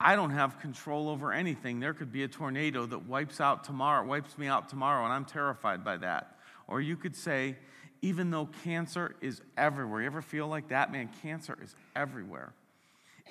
I 0.00 0.16
don't 0.16 0.30
have 0.30 0.58
control 0.60 1.10
over 1.10 1.30
anything. 1.30 1.78
There 1.78 1.92
could 1.92 2.10
be 2.10 2.22
a 2.22 2.28
tornado 2.28 2.86
that 2.86 3.06
wipes 3.06 3.38
out 3.38 3.64
tomorrow, 3.64 4.06
wipes 4.06 4.38
me 4.38 4.46
out 4.46 4.70
tomorrow, 4.70 5.04
and 5.04 5.12
I'm 5.12 5.26
terrified 5.26 5.84
by 5.84 5.98
that. 5.98 6.38
Or 6.66 6.80
you 6.80 6.96
could 6.96 7.14
say, 7.14 7.56
even 8.00 8.30
though 8.30 8.48
cancer 8.64 9.14
is 9.20 9.42
everywhere, 9.58 10.00
you 10.00 10.06
ever 10.06 10.22
feel 10.22 10.48
like 10.48 10.68
that? 10.68 10.90
Man, 10.90 11.10
cancer 11.20 11.58
is 11.62 11.74
everywhere. 11.94 12.54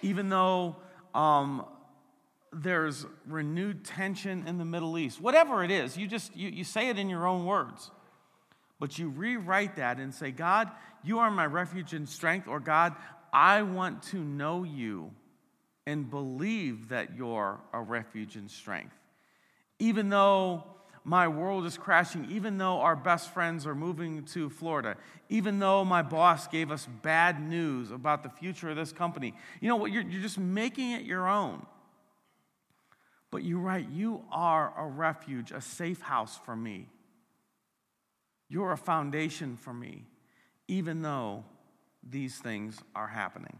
Even 0.04 0.30
though 0.30 0.76
um, 1.16 1.66
there's 2.54 3.08
renewed 3.26 3.84
tension 3.84 4.48
in 4.48 4.60
the 4.60 4.66
Middle 4.66 4.96
East, 5.00 5.20
whatever 5.20 5.64
it 5.64 5.72
is, 5.72 5.98
you 5.98 6.08
just 6.08 6.36
you, 6.36 6.50
you 6.50 6.64
say 6.64 6.90
it 6.90 7.00
in 7.00 7.10
your 7.10 7.26
own 7.26 7.46
words. 7.46 7.90
But 8.80 9.00
you 9.00 9.10
rewrite 9.10 9.76
that 9.78 9.98
and 9.98 10.14
say, 10.14 10.30
God, 10.30 10.70
you 11.04 11.20
are 11.20 11.32
my 11.32 11.48
refuge 11.48 11.94
and 11.94 12.08
strength, 12.08 12.48
or 12.48 12.60
God, 12.60 12.96
I 13.34 13.64
want 13.64 14.04
to 14.04 14.18
know 14.18 14.64
you 14.64 15.12
and 15.86 16.10
believe 16.10 16.90
that 16.90 17.16
you're 17.16 17.60
a 17.74 17.82
refuge 17.82 18.36
and 18.36 18.50
strength. 18.50 18.96
Even 19.80 20.10
though 20.10 20.64
my 21.04 21.28
world 21.28 21.66
is 21.66 21.78
crashing, 21.78 22.28
even 22.30 22.58
though 22.58 22.80
our 22.82 22.96
best 22.96 23.34
friends 23.34 23.66
are 23.66 23.74
moving 23.74 24.24
to 24.26 24.50
Florida, 24.50 24.96
even 25.30 25.60
though 25.60 25.84
my 25.86 26.02
boss 26.02 26.48
gave 26.48 26.72
us 26.72 26.88
bad 27.02 27.42
news 27.42 27.90
about 27.92 28.24
the 28.24 28.30
future 28.30 28.70
of 28.70 28.76
this 28.76 28.92
company. 28.92 29.34
You 29.62 29.70
know 29.70 29.78
what? 29.78 29.92
You're, 29.92 30.04
you're 30.04 30.22
just 30.22 30.38
making 30.38 30.92
it 30.92 31.04
your 31.04 31.28
own. 31.28 31.66
But 33.32 33.44
you're 33.44 33.60
right, 33.60 33.88
you 33.90 34.24
are 34.32 34.74
a 34.78 34.88
refuge, 34.88 35.52
a 35.52 35.62
safe 35.62 36.02
house 36.02 36.40
for 36.46 36.56
me. 36.56 36.88
You're 38.48 38.72
a 38.72 38.78
foundation 38.78 39.56
for 39.56 39.74
me, 39.74 40.06
even 40.68 41.04
though 41.04 41.44
these 42.08 42.38
things 42.38 42.80
are 42.96 43.08
happening. 43.08 43.60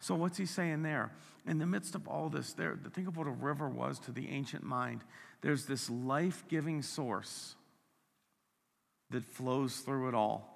So, 0.00 0.14
what's 0.14 0.38
he 0.38 0.46
saying 0.46 0.82
there? 0.82 1.12
In 1.46 1.58
the 1.58 1.66
midst 1.66 1.94
of 1.94 2.08
all 2.08 2.28
this, 2.28 2.54
there, 2.54 2.78
think 2.92 3.06
of 3.06 3.16
what 3.16 3.26
a 3.26 3.30
river 3.30 3.68
was 3.68 3.98
to 4.00 4.12
the 4.12 4.28
ancient 4.30 4.64
mind. 4.64 5.02
There's 5.42 5.66
this 5.66 5.88
life 5.88 6.44
giving 6.48 6.82
source 6.82 7.54
that 9.10 9.24
flows 9.24 9.76
through 9.76 10.08
it 10.08 10.14
all. 10.14 10.46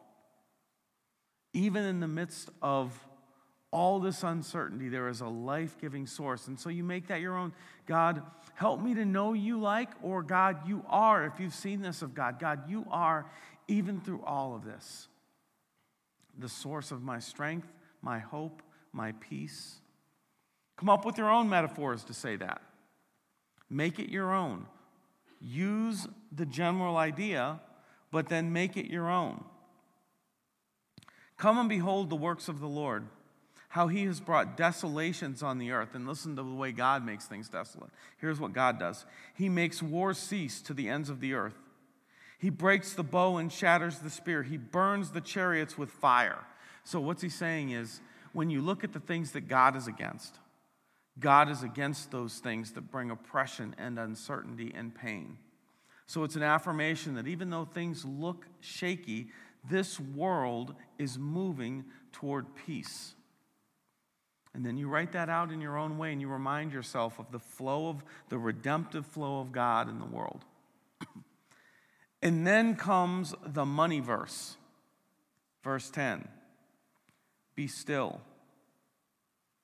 Even 1.53 1.85
in 1.85 2.01
the 2.01 2.09
midst 2.09 2.51
of 2.63 2.99
all 3.71 3.99
this 3.99 4.23
uncertainty, 4.23 4.89
there 4.89 5.09
is 5.09 5.21
a 5.21 5.27
life 5.27 5.77
giving 5.81 6.07
source. 6.07 6.47
And 6.47 6.59
so 6.59 6.69
you 6.71 6.85
make 6.85 7.09
that 7.09 7.21
your 7.21 7.37
own. 7.37 7.53
God, 7.87 8.23
help 8.55 8.81
me 8.81 8.95
to 8.95 9.05
know 9.05 9.33
you 9.33 9.61
like, 9.61 9.91
or 10.03 10.23
God, 10.23 10.69
you 10.69 10.85
are, 10.89 11.27
if 11.27 11.41
you've 11.41 11.55
seen 11.55 11.83
this 11.83 12.01
of 12.01 12.15
God, 12.15 12.39
God, 12.39 12.71
you 12.71 12.87
are, 12.91 13.27
even 13.67 14.01
through 14.01 14.23
all 14.23 14.55
of 14.55 14.65
this, 14.65 15.09
the 16.39 16.49
source 16.49 16.93
of 16.93 17.03
my 17.03 17.19
strength, 17.19 17.67
my 18.01 18.19
hope, 18.21 18.63
my 18.95 19.13
peace. 19.13 19.77
Come 20.77 20.89
up 20.89 21.05
with 21.05 21.19
your 21.19 21.31
own 21.31 21.49
metaphors 21.49 22.05
to 22.05 22.15
say 22.15 22.37
that. 22.37 22.61
Make 23.71 23.99
it 23.99 24.11
your 24.11 24.33
own. 24.33 24.67
Use 25.41 26.07
the 26.33 26.47
general 26.47 26.97
idea, 26.97 27.61
but 28.11 28.29
then 28.29 28.53
make 28.53 28.77
it 28.77 28.91
your 28.91 29.11
own. 29.11 29.45
Come 31.37 31.59
and 31.59 31.69
behold 31.69 32.11
the 32.11 32.17
works 32.17 32.49
of 32.49 32.61
the 32.61 32.69
Lord, 32.69 33.07
how 33.69 33.89
he 33.89 34.05
has 34.05 34.21
brought 34.21 34.57
desolations 34.57 35.43
on 35.43 35.59
the 35.59 35.73
earth. 35.73 35.95
And 35.95 36.07
listen 36.07 36.37
to 36.37 36.43
the 36.43 36.55
way 36.55 36.73
God 36.73 37.05
makes 37.05 37.27
things 37.27 37.49
desolate. 37.49 37.91
Here's 38.19 38.41
what 38.41 38.53
God 38.53 38.79
does 38.79 39.05
He 39.35 39.49
makes 39.49 39.83
war 39.83 40.15
cease 40.15 40.61
to 40.63 40.75
the 40.75 40.89
ends 40.89 41.11
of 41.11 41.21
the 41.21 41.35
earth. 41.35 41.59
He 42.39 42.51
breaks 42.51 42.93
the 42.93 43.03
bow 43.03 43.39
and 43.39 43.51
shatters 43.53 43.99
the 43.99 44.11
spear. 44.11 44.43
He 44.43 44.57
burns 44.57 45.11
the 45.11 45.21
chariots 45.21 45.79
with 45.79 45.91
fire. 45.91 46.45
So, 46.85 47.01
what's 47.01 47.23
he 47.23 47.29
saying 47.29 47.71
is 47.71 48.01
when 48.35 48.51
you 48.51 48.61
look 48.61 48.85
at 48.85 48.93
the 48.93 49.01
things 49.01 49.33
that 49.33 49.49
God 49.49 49.77
is 49.77 49.87
against, 49.87 50.39
God 51.19 51.49
is 51.49 51.63
against 51.63 52.11
those 52.11 52.39
things 52.39 52.73
that 52.73 52.91
bring 52.91 53.11
oppression 53.11 53.75
and 53.79 53.99
uncertainty 53.99 54.73
and 54.75 54.95
pain. 54.95 55.39
So 56.07 56.25
it's 56.25 56.37
an 56.37 56.43
affirmation 56.43 57.15
that 57.15 57.29
even 57.29 57.49
though 57.49 57.65
things 57.65 58.05
look 58.05 58.47
shaky, 58.61 59.29
this 59.71 59.99
world 59.99 60.75
is 60.99 61.17
moving 61.17 61.85
toward 62.13 62.55
peace. 62.67 63.15
And 64.53 64.67
then 64.67 64.77
you 64.77 64.89
write 64.89 65.13
that 65.13 65.29
out 65.29 65.51
in 65.51 65.61
your 65.61 65.79
own 65.79 65.97
way 65.97 66.13
and 66.13 66.21
you 66.21 66.29
remind 66.29 66.73
yourself 66.73 67.19
of 67.19 67.31
the 67.31 67.39
flow 67.39 67.89
of 67.89 68.05
the 68.29 68.39
redemptive 68.39 69.07
flow 69.07 69.41
of 69.41 69.53
God 69.53 69.89
in 69.89 69.99
the 70.01 70.05
world. 70.05 70.45
and 72.23 72.47
then 72.47 72.75
comes 72.75 73.35
the 73.47 73.65
money 73.65 74.01
verse, 74.01 74.57
verse 75.63 75.89
10 75.91 76.29
Be 77.55 77.67
still 77.67 78.21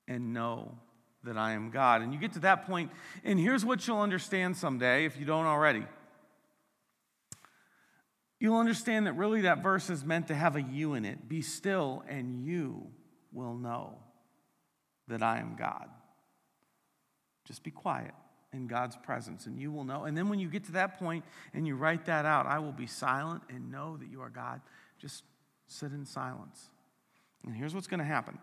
and 0.07 0.33
know 0.33 0.77
that 1.23 1.37
I 1.37 1.53
am 1.53 1.69
God. 1.69 2.01
And 2.01 2.13
you 2.13 2.19
get 2.19 2.33
to 2.33 2.39
that 2.39 2.65
point, 2.65 2.91
and 3.23 3.39
here's 3.39 3.63
what 3.63 3.85
you'll 3.87 3.99
understand 3.99 4.57
someday 4.57 5.05
if 5.05 5.19
you 5.19 5.25
don't 5.25 5.45
already. 5.45 5.85
You'll 8.39 8.57
understand 8.57 9.05
that 9.05 9.13
really 9.13 9.41
that 9.41 9.61
verse 9.61 9.89
is 9.89 10.03
meant 10.03 10.27
to 10.29 10.35
have 10.35 10.55
a 10.55 10.61
you 10.61 10.95
in 10.95 11.05
it. 11.05 11.29
Be 11.29 11.41
still, 11.41 12.03
and 12.07 12.43
you 12.43 12.87
will 13.31 13.53
know 13.53 13.99
that 15.07 15.21
I 15.21 15.37
am 15.37 15.55
God. 15.55 15.87
Just 17.45 17.63
be 17.63 17.69
quiet 17.69 18.13
in 18.51 18.67
God's 18.67 18.97
presence, 18.97 19.45
and 19.45 19.59
you 19.59 19.71
will 19.71 19.83
know. 19.83 20.05
And 20.05 20.17
then 20.17 20.27
when 20.27 20.39
you 20.39 20.49
get 20.49 20.63
to 20.65 20.71
that 20.73 20.97
point 20.97 21.23
and 21.53 21.67
you 21.67 21.75
write 21.75 22.05
that 22.05 22.25
out, 22.25 22.47
I 22.47 22.59
will 22.59 22.71
be 22.71 22.87
silent 22.87 23.43
and 23.49 23.71
know 23.71 23.97
that 23.97 24.09
you 24.09 24.21
are 24.21 24.29
God. 24.29 24.61
Just 24.97 25.23
sit 25.67 25.91
in 25.91 26.05
silence. 26.05 26.69
And 27.45 27.55
here's 27.55 27.73
what's 27.73 27.87
going 27.87 27.99
to 27.99 28.05
happen, 28.05 28.37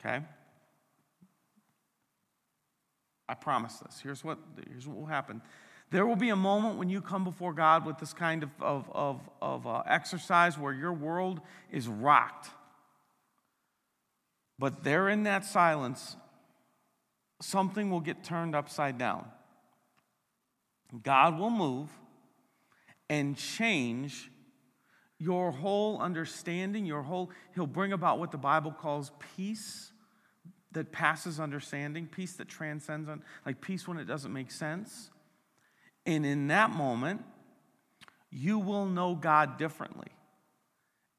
okay? 0.00 0.24
I 3.28 3.34
promise 3.34 3.78
this. 3.78 4.00
Here's 4.02 4.22
what, 4.22 4.38
here's 4.68 4.86
what 4.86 4.96
will 4.96 5.06
happen. 5.06 5.42
There 5.90 6.06
will 6.06 6.16
be 6.16 6.30
a 6.30 6.36
moment 6.36 6.78
when 6.78 6.88
you 6.88 7.00
come 7.00 7.24
before 7.24 7.52
God 7.52 7.86
with 7.86 7.98
this 7.98 8.12
kind 8.12 8.42
of, 8.42 8.50
of, 8.60 8.90
of, 8.92 9.20
of 9.40 9.66
uh, 9.66 9.82
exercise 9.86 10.58
where 10.58 10.72
your 10.72 10.92
world 10.92 11.40
is 11.70 11.88
rocked. 11.88 12.50
But 14.58 14.84
there 14.84 15.08
in 15.08 15.24
that 15.24 15.44
silence, 15.44 16.16
something 17.40 17.90
will 17.90 18.00
get 18.00 18.24
turned 18.24 18.54
upside 18.54 18.98
down. 18.98 19.26
God 21.02 21.38
will 21.38 21.50
move 21.50 21.88
and 23.08 23.36
change 23.36 24.30
your 25.18 25.50
whole 25.50 25.98
understanding, 25.98 26.84
your 26.84 27.02
whole, 27.02 27.30
He'll 27.54 27.66
bring 27.66 27.92
about 27.92 28.18
what 28.18 28.30
the 28.30 28.38
Bible 28.38 28.72
calls 28.72 29.10
peace 29.36 29.92
that 30.72 30.92
passes 30.92 31.40
understanding, 31.40 32.06
peace 32.06 32.34
that 32.34 32.48
transcends, 32.48 33.08
like 33.46 33.60
peace 33.60 33.88
when 33.88 33.98
it 33.98 34.04
doesn't 34.04 34.32
make 34.32 34.50
sense. 34.50 35.10
And 36.04 36.26
in 36.26 36.48
that 36.48 36.70
moment, 36.70 37.24
you 38.30 38.58
will 38.58 38.86
know 38.86 39.14
God 39.14 39.56
differently 39.56 40.08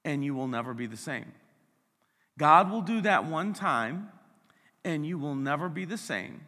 and 0.06 0.24
you 0.24 0.36
will 0.36 0.48
never 0.48 0.74
be 0.74 0.86
the 0.86 0.98
same. 0.98 1.32
God 2.38 2.72
will 2.72 2.84
do 2.84 3.02
that 3.02 3.26
one 3.26 3.54
time 3.54 4.10
and 4.86 5.06
you 5.06 5.18
will 5.18 5.36
never 5.36 5.70
be 5.70 5.86
the 5.86 5.98
same. 5.98 6.42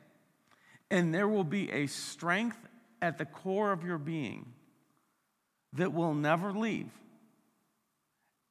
And 0.92 1.14
there 1.14 1.28
will 1.28 1.44
be 1.44 1.72
a 1.72 1.88
strength 1.88 2.58
at 3.02 3.18
the 3.18 3.26
core 3.26 3.72
of 3.72 3.84
your 3.84 3.98
being 3.98 4.54
that 5.74 5.94
will 5.94 6.14
never 6.14 6.54
leave 6.54 6.90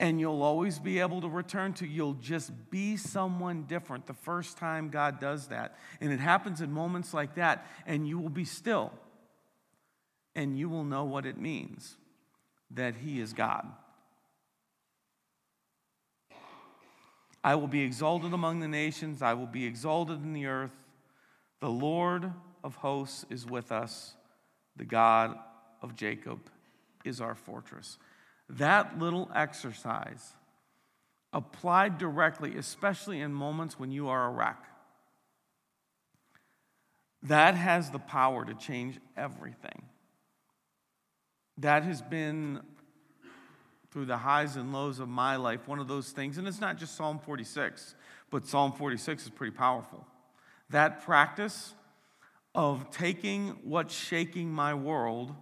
and 0.01 0.21
you'll 0.21 0.43
always 0.43 0.79
be 0.79 1.01
able 1.01 1.21
to 1.21 1.29
return 1.29 1.73
to. 1.75 1.87
You'll 1.87 2.15
just 2.15 2.53
be 2.71 2.97
someone 2.97 3.65
different 3.65 4.07
the 4.07 4.15
first 4.15 4.57
time 4.57 4.91
God 4.91 5.21
does 5.21 5.49
that. 5.49 5.77
And 6.01 6.13
it 6.13 6.21
happens 6.21 6.61
in 6.61 6.71
moments 6.71 7.13
like 7.13 7.35
that, 7.35 7.67
and 7.87 8.07
you 8.07 8.19
will 8.19 8.29
be 8.29 8.45
still. 8.45 8.93
And 10.37 10.57
you 10.57 10.69
will 10.69 10.85
know 10.85 11.05
what 11.05 11.27
it 11.27 11.37
means 11.37 11.97
that 12.71 12.95
He 12.97 13.21
is 13.21 13.33
God. 13.33 13.67
I 17.43 17.55
will 17.55 17.69
be 17.69 17.81
exalted 17.83 18.33
among 18.33 18.61
the 18.61 18.69
nations, 18.69 19.23
I 19.23 19.35
will 19.35 19.47
be 19.47 19.65
exalted 19.65 20.23
in 20.23 20.33
the 20.33 20.47
earth. 20.47 20.75
The 21.61 21.71
Lord 21.71 22.33
of 22.63 22.77
hosts 22.77 23.25
is 23.31 23.47
with 23.47 23.73
us, 23.73 24.15
the 24.77 24.85
God 24.85 25.37
of 25.83 25.97
Jacob 25.97 26.39
is 27.05 27.21
our 27.21 27.35
fortress. 27.35 27.99
That 28.51 28.99
little 28.99 29.31
exercise, 29.35 30.35
applied 31.33 31.99
directly, 31.99 32.57
especially 32.57 33.21
in 33.21 33.33
moments 33.33 33.79
when 33.79 33.91
you 33.91 34.09
are 34.09 34.27
a 34.27 34.31
wreck, 34.31 34.65
that 37.23 37.55
has 37.55 37.91
the 37.91 37.99
power 37.99 38.45
to 38.45 38.55
change 38.55 38.99
everything. 39.17 39.83
That 41.59 41.83
has 41.83 42.01
been 42.01 42.61
through 43.91 44.07
the 44.07 44.19
highs 44.19 44.57
and 44.57 44.73
lows 44.73 45.01
of 45.01 45.09
my 45.09 45.37
life 45.37 45.67
one 45.67 45.79
of 45.79 45.89
those 45.89 46.11
things. 46.11 46.39
And 46.39 46.47
it's 46.47 46.61
not 46.61 46.77
just 46.77 46.95
Psalm 46.95 47.19
46, 47.19 47.95
but 48.31 48.47
Psalm 48.47 48.73
46 48.73 49.25
is 49.25 49.31
pretty 49.31 49.57
powerful. 49.57 50.07
That 50.71 51.03
practice 51.03 51.75
of 52.55 52.91
taking 52.91 53.59
what's 53.65 53.95
shaking 53.95 54.51
my 54.51 54.75
world 54.75 55.35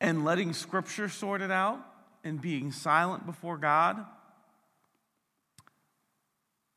and 0.00 0.24
letting 0.24 0.52
Scripture 0.52 1.08
sort 1.08 1.40
it 1.40 1.50
out 1.50 1.80
and 2.24 2.40
being 2.40 2.72
silent 2.72 3.26
before 3.26 3.56
God, 3.58 4.04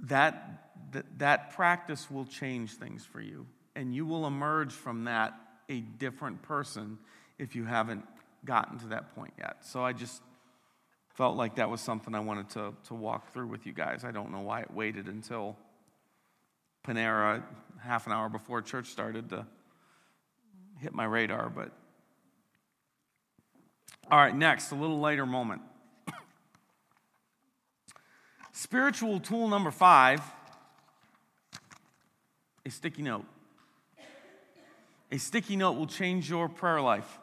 that, 0.01 0.73
that, 0.91 1.05
that 1.19 1.51
practice 1.51 2.09
will 2.09 2.25
change 2.25 2.73
things 2.73 3.05
for 3.05 3.21
you. 3.21 3.45
And 3.75 3.95
you 3.95 4.05
will 4.05 4.25
emerge 4.25 4.71
from 4.71 5.05
that 5.05 5.33
a 5.69 5.79
different 5.79 6.41
person 6.41 6.97
if 7.39 7.55
you 7.55 7.65
haven't 7.65 8.05
gotten 8.43 8.79
to 8.79 8.87
that 8.87 9.15
point 9.15 9.33
yet. 9.37 9.57
So 9.61 9.83
I 9.83 9.93
just, 9.93 10.21
felt 11.13 11.35
like 11.35 11.55
that 11.55 11.69
was 11.69 11.81
something 11.81 12.15
I 12.15 12.19
wanted 12.19 12.49
to, 12.51 12.73
to 12.87 12.93
walk 12.93 13.33
through 13.33 13.47
with 13.47 13.65
you 13.65 13.73
guys. 13.73 14.03
I 14.03 14.11
don't 14.11 14.31
know 14.31 14.39
why 14.39 14.61
it 14.61 14.71
waited 14.73 15.07
until 15.07 15.57
Panera 16.85 17.43
half 17.79 18.07
an 18.07 18.13
hour 18.13 18.29
before 18.29 18.61
church 18.61 18.87
started 18.87 19.29
to 19.29 19.45
hit 20.79 20.93
my 20.93 21.03
radar, 21.03 21.49
but 21.49 21.71
all 24.09 24.17
right, 24.17 24.35
next, 24.35 24.71
a 24.71 24.75
little 24.75 24.99
later 24.99 25.25
moment. 25.25 25.61
Spiritual 28.51 29.19
tool 29.19 29.47
number 29.47 29.71
five 29.71 30.21
a 32.65 32.69
sticky 32.69 33.01
note. 33.01 33.25
A 35.11 35.17
sticky 35.17 35.55
note 35.55 35.73
will 35.73 35.87
change 35.87 36.29
your 36.29 36.47
prayer 36.47 36.79
life. 36.79 37.19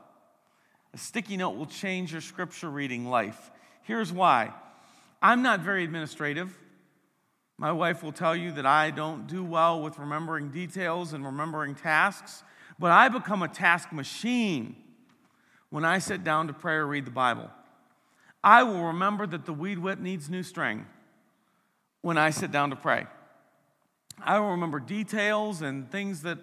A 0.92 0.98
sticky 0.98 1.36
note 1.36 1.56
will 1.56 1.66
change 1.66 2.12
your 2.12 2.20
scripture 2.20 2.68
reading 2.68 3.06
life. 3.06 3.50
Here's 3.82 4.12
why 4.12 4.52
I'm 5.22 5.42
not 5.42 5.60
very 5.60 5.84
administrative. 5.84 6.56
My 7.56 7.72
wife 7.72 8.02
will 8.02 8.12
tell 8.12 8.36
you 8.36 8.52
that 8.52 8.66
I 8.66 8.90
don't 8.90 9.26
do 9.26 9.42
well 9.42 9.80
with 9.80 9.98
remembering 9.98 10.50
details 10.50 11.12
and 11.12 11.24
remembering 11.24 11.74
tasks, 11.74 12.42
but 12.78 12.90
I 12.90 13.08
become 13.08 13.42
a 13.42 13.48
task 13.48 13.92
machine 13.92 14.76
when 15.70 15.84
I 15.84 15.98
sit 15.98 16.24
down 16.24 16.46
to 16.46 16.52
pray 16.52 16.74
or 16.74 16.86
read 16.86 17.04
the 17.04 17.10
Bible. 17.10 17.50
I 18.42 18.62
will 18.62 18.84
remember 18.84 19.26
that 19.26 19.46
the 19.46 19.52
weed 19.52 19.78
whip 19.78 19.98
needs 19.98 20.30
new 20.30 20.42
string 20.42 20.86
when 22.02 22.16
I 22.16 22.30
sit 22.30 22.50
down 22.50 22.70
to 22.70 22.76
pray. 22.76 23.06
I 24.22 24.38
will 24.38 24.50
remember 24.50 24.80
details 24.80 25.62
and 25.62 25.90
things 25.90 26.22
that 26.22 26.38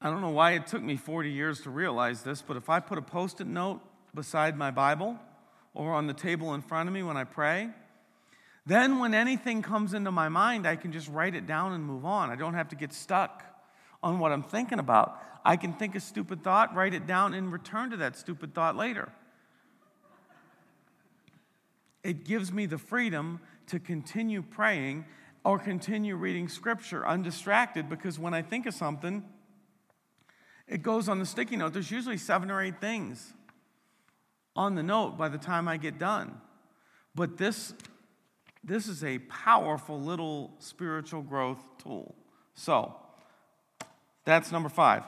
I 0.00 0.10
don't 0.10 0.20
know 0.20 0.30
why 0.30 0.52
it 0.52 0.66
took 0.66 0.82
me 0.82 0.96
40 0.96 1.30
years 1.30 1.60
to 1.62 1.70
realize 1.70 2.22
this, 2.22 2.40
but 2.40 2.56
if 2.56 2.68
I 2.68 2.78
put 2.80 2.98
a 2.98 3.02
post 3.02 3.40
it 3.40 3.46
note 3.46 3.80
beside 4.14 4.56
my 4.56 4.70
Bible 4.70 5.18
or 5.74 5.92
on 5.92 6.06
the 6.06 6.14
table 6.14 6.54
in 6.54 6.62
front 6.62 6.88
of 6.88 6.92
me 6.92 7.02
when 7.02 7.16
I 7.16 7.24
pray, 7.24 7.70
then 8.64 8.98
when 8.98 9.14
anything 9.14 9.62
comes 9.62 9.94
into 9.94 10.12
my 10.12 10.28
mind, 10.28 10.66
I 10.66 10.76
can 10.76 10.92
just 10.92 11.08
write 11.08 11.34
it 11.34 11.46
down 11.46 11.72
and 11.72 11.82
move 11.82 12.04
on. 12.04 12.30
I 12.30 12.36
don't 12.36 12.54
have 12.54 12.68
to 12.68 12.76
get 12.76 12.92
stuck 12.92 13.42
on 14.02 14.18
what 14.18 14.32
I'm 14.32 14.42
thinking 14.42 14.78
about. 14.78 15.22
I 15.44 15.56
can 15.56 15.72
think 15.72 15.94
a 15.94 16.00
stupid 16.00 16.42
thought, 16.42 16.74
write 16.74 16.94
it 16.94 17.06
down, 17.06 17.34
and 17.34 17.52
return 17.52 17.90
to 17.90 17.96
that 17.98 18.16
stupid 18.16 18.54
thought 18.54 18.76
later. 18.76 19.12
It 22.02 22.24
gives 22.24 22.52
me 22.52 22.66
the 22.66 22.78
freedom 22.78 23.40
to 23.66 23.78
continue 23.78 24.42
praying 24.42 25.04
or 25.44 25.58
continue 25.58 26.16
reading 26.16 26.48
scripture 26.48 27.06
undistracted 27.06 27.88
because 27.88 28.18
when 28.18 28.34
I 28.34 28.42
think 28.42 28.66
of 28.66 28.74
something, 28.74 29.24
it 30.66 30.82
goes 30.82 31.08
on 31.08 31.18
the 31.18 31.26
sticky 31.26 31.56
note. 31.56 31.72
There's 31.72 31.90
usually 31.90 32.18
seven 32.18 32.50
or 32.50 32.60
eight 32.62 32.80
things 32.80 33.32
on 34.54 34.74
the 34.74 34.82
note 34.82 35.16
by 35.16 35.28
the 35.28 35.38
time 35.38 35.68
I 35.68 35.76
get 35.76 35.98
done. 35.98 36.40
But 37.14 37.38
this, 37.38 37.72
this 38.62 38.86
is 38.86 39.02
a 39.02 39.18
powerful 39.20 40.00
little 40.00 40.54
spiritual 40.58 41.22
growth 41.22 41.62
tool. 41.82 42.14
So, 42.54 42.96
that's 44.28 44.52
number 44.52 44.68
five. 44.68 45.04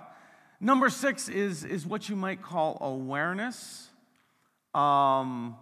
Number 0.60 0.88
six 0.88 1.28
is, 1.28 1.62
is 1.62 1.86
what 1.86 2.08
you 2.08 2.16
might 2.16 2.40
call 2.40 2.78
awareness. 2.80 3.90
Um, 4.74 5.56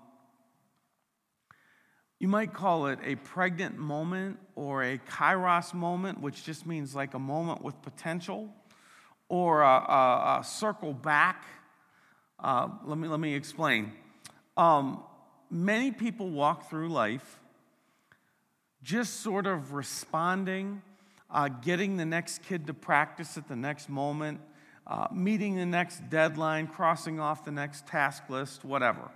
you 2.20 2.28
might 2.28 2.52
call 2.52 2.86
it 2.86 3.00
a 3.02 3.16
pregnant 3.16 3.76
moment 3.76 4.38
or 4.54 4.84
a 4.84 4.98
kairos 4.98 5.74
moment, 5.74 6.20
which 6.20 6.44
just 6.44 6.66
means 6.66 6.94
like 6.94 7.14
a 7.14 7.18
moment 7.18 7.60
with 7.60 7.82
potential, 7.82 8.48
or 9.28 9.62
a, 9.62 9.66
a, 9.66 10.38
a 10.40 10.44
circle 10.44 10.92
back. 10.92 11.44
Uh, 12.38 12.68
let, 12.84 12.96
me, 12.96 13.08
let 13.08 13.18
me 13.18 13.34
explain. 13.34 13.92
Um, 14.56 15.02
many 15.50 15.90
people 15.90 16.30
walk 16.30 16.70
through 16.70 16.90
life 16.90 17.40
just 18.84 19.14
sort 19.14 19.48
of 19.48 19.72
responding 19.72 20.80
uh, 21.30 21.48
getting 21.48 21.96
the 21.96 22.04
next 22.04 22.42
kid 22.42 22.66
to 22.66 22.74
practice 22.74 23.36
at 23.36 23.48
the 23.48 23.56
next 23.56 23.88
moment, 23.88 24.40
uh, 24.86 25.06
meeting 25.12 25.56
the 25.56 25.66
next 25.66 26.08
deadline, 26.08 26.66
crossing 26.66 27.20
off 27.20 27.44
the 27.44 27.50
next 27.50 27.86
task 27.86 28.22
list, 28.28 28.64
whatever. 28.64 29.10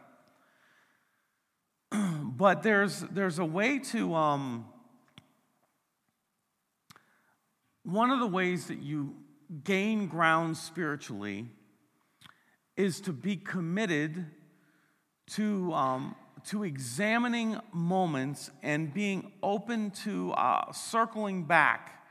but 2.23 2.63
there's, 2.63 3.01
there's 3.11 3.39
a 3.39 3.45
way 3.45 3.79
to, 3.79 4.15
um, 4.15 4.67
one 7.85 8.11
of 8.11 8.21
the 8.21 8.27
ways 8.27 8.67
that 8.67 8.79
you 8.79 9.15
gain 9.65 10.07
ground 10.07 10.57
spiritually 10.57 11.47
is 12.77 13.01
to 13.01 13.13
be 13.13 13.37
committed 13.37 14.27
to 15.27 15.73
um, 15.73 16.15
to 16.45 16.65
examining 16.65 17.59
moments 17.73 18.51
and 18.63 18.93
being 18.93 19.33
open 19.43 19.91
to 19.91 20.33
uh, 20.33 20.73
circling 20.73 21.45
back 21.45 22.02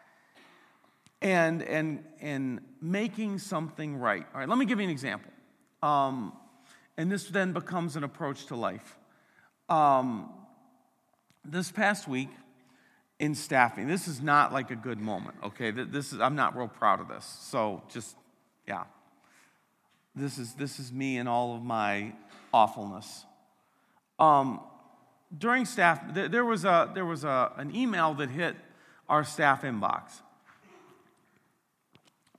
and, 1.21 1.61
and, 1.63 2.03
and 2.19 2.61
making 2.81 3.39
something 3.39 3.97
right. 3.97 4.25
All 4.33 4.39
right, 4.39 4.49
let 4.49 4.57
me 4.57 4.65
give 4.65 4.79
you 4.79 4.85
an 4.85 4.91
example. 4.91 5.31
Um, 5.83 6.33
and 6.97 7.11
this 7.11 7.25
then 7.25 7.53
becomes 7.53 7.95
an 7.95 8.03
approach 8.03 8.47
to 8.47 8.55
life. 8.55 8.97
Um, 9.69 10.31
this 11.45 11.71
past 11.71 12.07
week 12.07 12.29
in 13.19 13.35
staffing, 13.35 13.87
this 13.87 14.07
is 14.07 14.21
not 14.21 14.51
like 14.51 14.71
a 14.71 14.75
good 14.75 14.99
moment, 14.99 15.35
okay? 15.43 15.71
This 15.71 16.11
is, 16.11 16.19
I'm 16.19 16.35
not 16.35 16.57
real 16.57 16.67
proud 16.67 16.99
of 16.99 17.07
this. 17.07 17.25
So 17.41 17.83
just, 17.89 18.15
yeah. 18.67 18.83
This 20.15 20.37
is, 20.37 20.53
this 20.55 20.79
is 20.79 20.91
me 20.91 21.17
and 21.17 21.29
all 21.29 21.55
of 21.55 21.63
my 21.63 22.13
awfulness. 22.53 23.25
Um, 24.19 24.59
during 25.35 25.65
staff, 25.65 26.01
there 26.13 26.43
was, 26.43 26.65
a, 26.65 26.91
there 26.93 27.05
was 27.05 27.23
a, 27.23 27.53
an 27.57 27.73
email 27.73 28.13
that 28.15 28.29
hit 28.29 28.55
our 29.07 29.23
staff 29.23 29.61
inbox 29.61 30.21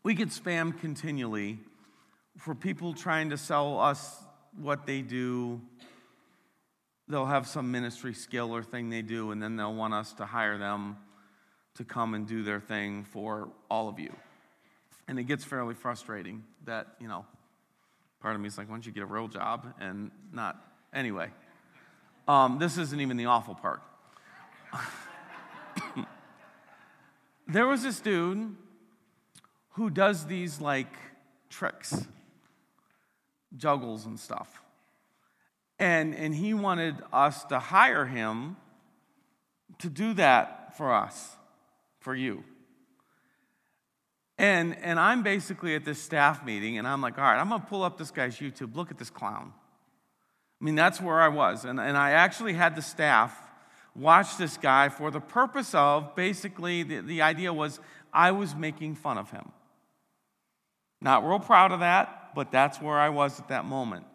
we 0.03 0.15
get 0.15 0.29
spam 0.29 0.79
continually 0.81 1.61
for 2.39 2.55
people 2.55 2.93
trying 2.93 3.31
to 3.31 3.37
sell 3.37 3.79
us 3.79 4.17
what 4.61 4.87
they 4.87 5.01
do. 5.01 5.61
They'll 7.09 7.27
have 7.27 7.47
some 7.47 7.71
ministry 7.71 8.15
skill 8.15 8.55
or 8.55 8.63
thing 8.63 8.91
they 8.91 9.03
do, 9.03 9.31
and 9.31 9.43
then 9.43 9.57
they'll 9.57 9.75
want 9.75 9.95
us 9.95 10.13
to 10.15 10.25
hire 10.27 10.59
them 10.59 10.97
to 11.75 11.85
come 11.85 12.15
and 12.15 12.27
do 12.27 12.43
their 12.43 12.61
thing 12.61 13.05
for 13.05 13.49
all 13.71 13.89
of 13.89 13.99
you. 13.99 14.15
And 15.09 15.19
it 15.19 15.25
gets 15.25 15.45
fairly 15.45 15.75
frustrating 15.75 16.45
that, 16.65 16.89
you 17.01 17.09
know, 17.09 17.25
part 18.21 18.35
of 18.35 18.41
me 18.41 18.49
is 18.49 18.59
like, 18.59 18.69
why 18.69 18.75
don't 18.75 18.87
you 18.87 18.93
get 18.93 19.03
a 19.03 19.07
real 19.07 19.29
job 19.29 19.75
and 19.81 20.11
not. 20.33 20.57
Anyway, 20.93 21.29
um, 22.29 22.59
this 22.59 22.77
isn't 22.79 23.01
even 23.01 23.17
the 23.17 23.27
awful 23.27 23.55
part. 23.55 23.83
there 27.47 27.67
was 27.67 27.83
this 27.83 28.01
dude 28.01 28.57
who 29.73 29.91
does 29.91 30.27
these 30.27 30.61
like 30.61 30.95
tricks, 31.49 32.07
juggles 33.57 34.07
and 34.07 34.19
stuff. 34.19 34.63
And, 35.79 36.15
and 36.15 36.35
he 36.35 36.55
wanted 36.55 36.97
us 37.13 37.45
to 37.47 37.59
hire 37.59 38.07
him 38.07 38.57
to 39.79 39.89
do 39.89 40.15
that 40.15 40.77
for 40.77 40.93
us, 40.93 41.37
for 41.99 42.15
you. 42.15 42.45
And, 44.39 44.77
and 44.79 44.99
I'm 44.99 45.23
basically 45.23 45.75
at 45.75 45.85
this 45.85 46.01
staff 46.01 46.45
meeting, 46.45 46.79
and 46.79 46.87
I'm 46.87 47.01
like, 47.01 47.19
all 47.19 47.25
right, 47.25 47.39
I'm 47.39 47.49
gonna 47.49 47.65
pull 47.69 47.83
up 47.83 47.99
this 47.99 48.11
guy's 48.11 48.39
YouTube. 48.39 48.75
Look 48.75 48.91
at 48.91 48.99
this 48.99 49.11
clown. 49.11 49.53
I 50.61 50.65
mean, 50.65 50.75
that's 50.75 51.01
where 51.01 51.21
I 51.21 51.29
was. 51.29 51.65
And, 51.65 51.81
and 51.81 51.97
I 51.97 52.13
actually 52.13 52.53
had 52.53 52.77
the 52.77 52.83
staff 52.83 53.37
watch 53.95 54.37
this 54.37 54.57
guy 54.57 54.89
for 54.89 55.11
the 55.11 55.21
purpose 55.21 55.75
of 55.75 56.15
basically, 56.15 56.83
the, 56.83 57.01
the 57.01 57.23
idea 57.23 57.53
was 57.53 57.81
I 58.13 58.31
was 58.31 58.55
making 58.55 58.95
fun 58.95 59.19
of 59.19 59.31
him. 59.31 59.53
Not 61.03 61.27
real 61.29 61.41
proud 61.41 61.73
of 61.73 61.81
that, 61.81 62.31
but 62.35 62.53
that's 62.53 62.81
where 62.81 62.99
I 62.99 63.09
was 63.09 63.41
at 63.41 63.49
that 63.49 63.65
moment. 63.65 64.07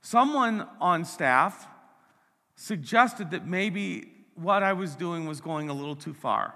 Someone 0.00 0.66
on 0.80 1.04
staff 1.04 1.68
suggested 2.54 3.32
that 3.32 3.46
maybe 3.46 4.12
what 4.34 4.62
I 4.62 4.72
was 4.72 4.94
doing 4.96 5.26
was 5.26 5.42
going 5.42 5.68
a 5.68 5.74
little 5.74 5.94
too 5.94 6.14
far. 6.14 6.54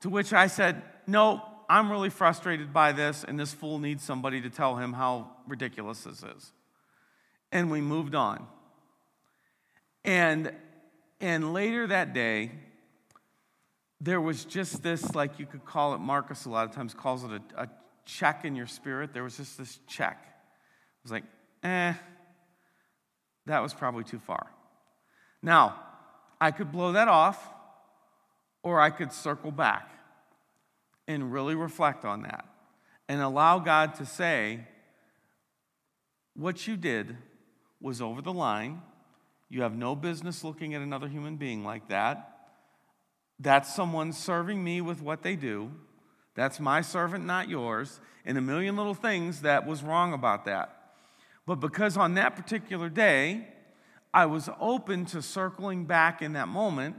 To 0.00 0.10
which 0.10 0.32
I 0.32 0.48
said, 0.48 0.82
No, 1.06 1.42
I'm 1.68 1.90
really 1.90 2.10
frustrated 2.10 2.72
by 2.72 2.90
this, 2.90 3.24
and 3.24 3.38
this 3.38 3.54
fool 3.54 3.78
needs 3.78 4.02
somebody 4.02 4.40
to 4.40 4.50
tell 4.50 4.76
him 4.76 4.92
how 4.92 5.30
ridiculous 5.46 6.02
this 6.02 6.22
is. 6.22 6.52
And 7.52 7.70
we 7.70 7.80
moved 7.80 8.16
on. 8.16 8.46
And, 10.04 10.52
and 11.20 11.52
later 11.52 11.86
that 11.86 12.12
day, 12.12 12.50
there 14.00 14.20
was 14.20 14.44
just 14.44 14.82
this, 14.82 15.14
like 15.14 15.38
you 15.38 15.46
could 15.46 15.64
call 15.64 15.94
it, 15.94 15.98
Marcus 15.98 16.44
a 16.44 16.50
lot 16.50 16.68
of 16.68 16.74
times 16.74 16.92
calls 16.92 17.24
it 17.24 17.30
a, 17.30 17.62
a 17.62 17.68
check 18.04 18.44
in 18.44 18.54
your 18.54 18.66
spirit. 18.66 19.12
There 19.12 19.22
was 19.22 19.36
just 19.36 19.58
this 19.58 19.78
check. 19.86 20.18
It 20.22 21.02
was 21.04 21.12
like, 21.12 21.24
eh, 21.62 21.94
that 23.46 23.60
was 23.60 23.74
probably 23.74 24.04
too 24.04 24.18
far. 24.18 24.46
Now, 25.42 25.78
I 26.40 26.50
could 26.50 26.72
blow 26.72 26.92
that 26.92 27.08
off, 27.08 27.50
or 28.62 28.80
I 28.80 28.90
could 28.90 29.12
circle 29.12 29.50
back 29.50 29.90
and 31.06 31.32
really 31.32 31.54
reflect 31.54 32.04
on 32.04 32.22
that 32.22 32.46
and 33.08 33.20
allow 33.20 33.58
God 33.58 33.94
to 33.96 34.06
say, 34.06 34.60
what 36.34 36.66
you 36.66 36.76
did 36.76 37.16
was 37.80 38.00
over 38.00 38.22
the 38.22 38.32
line. 38.32 38.82
You 39.50 39.62
have 39.62 39.76
no 39.76 39.94
business 39.94 40.42
looking 40.42 40.74
at 40.74 40.80
another 40.80 41.08
human 41.08 41.36
being 41.36 41.62
like 41.64 41.88
that. 41.88 42.30
That's 43.38 43.74
someone 43.74 44.12
serving 44.12 44.62
me 44.62 44.80
with 44.80 45.02
what 45.02 45.22
they 45.22 45.36
do. 45.36 45.70
That's 46.34 46.60
my 46.60 46.80
servant, 46.80 47.24
not 47.24 47.48
yours. 47.48 48.00
And 48.24 48.38
a 48.38 48.40
million 48.40 48.76
little 48.76 48.94
things 48.94 49.42
that 49.42 49.66
was 49.66 49.82
wrong 49.82 50.12
about 50.12 50.44
that. 50.46 50.92
But 51.46 51.56
because 51.56 51.96
on 51.96 52.14
that 52.14 52.36
particular 52.36 52.88
day, 52.88 53.48
I 54.12 54.26
was 54.26 54.48
open 54.60 55.04
to 55.06 55.20
circling 55.20 55.84
back 55.84 56.22
in 56.22 56.32
that 56.34 56.48
moment 56.48 56.96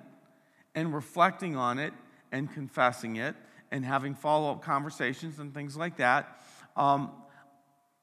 and 0.76 0.94
reflecting 0.94 1.56
on 1.56 1.80
it 1.80 1.94
and 2.32 2.52
confessing 2.52 3.16
it 3.16 3.36
and 3.72 3.84
having 3.84 4.14
follow 4.14 4.52
up 4.52 4.62
conversations 4.62 5.40
and 5.40 5.54
things 5.54 5.76
like 5.76 5.98
that, 5.98 6.44
um, 6.76 7.12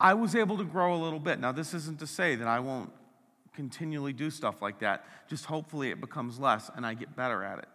I 0.00 0.14
was 0.14 0.34
able 0.34 0.58
to 0.58 0.64
grow 0.64 0.94
a 0.94 1.00
little 1.00 1.20
bit. 1.20 1.38
Now, 1.38 1.52
this 1.52 1.74
isn't 1.74 2.00
to 2.00 2.06
say 2.06 2.34
that 2.34 2.48
I 2.48 2.58
won't 2.58 2.90
continually 3.54 4.12
do 4.12 4.30
stuff 4.30 4.62
like 4.62 4.80
that, 4.80 5.04
just 5.28 5.44
hopefully 5.44 5.90
it 5.90 6.00
becomes 6.00 6.38
less 6.38 6.70
and 6.74 6.86
I 6.86 6.94
get 6.94 7.14
better 7.14 7.44
at 7.44 7.58
it. 7.58 7.68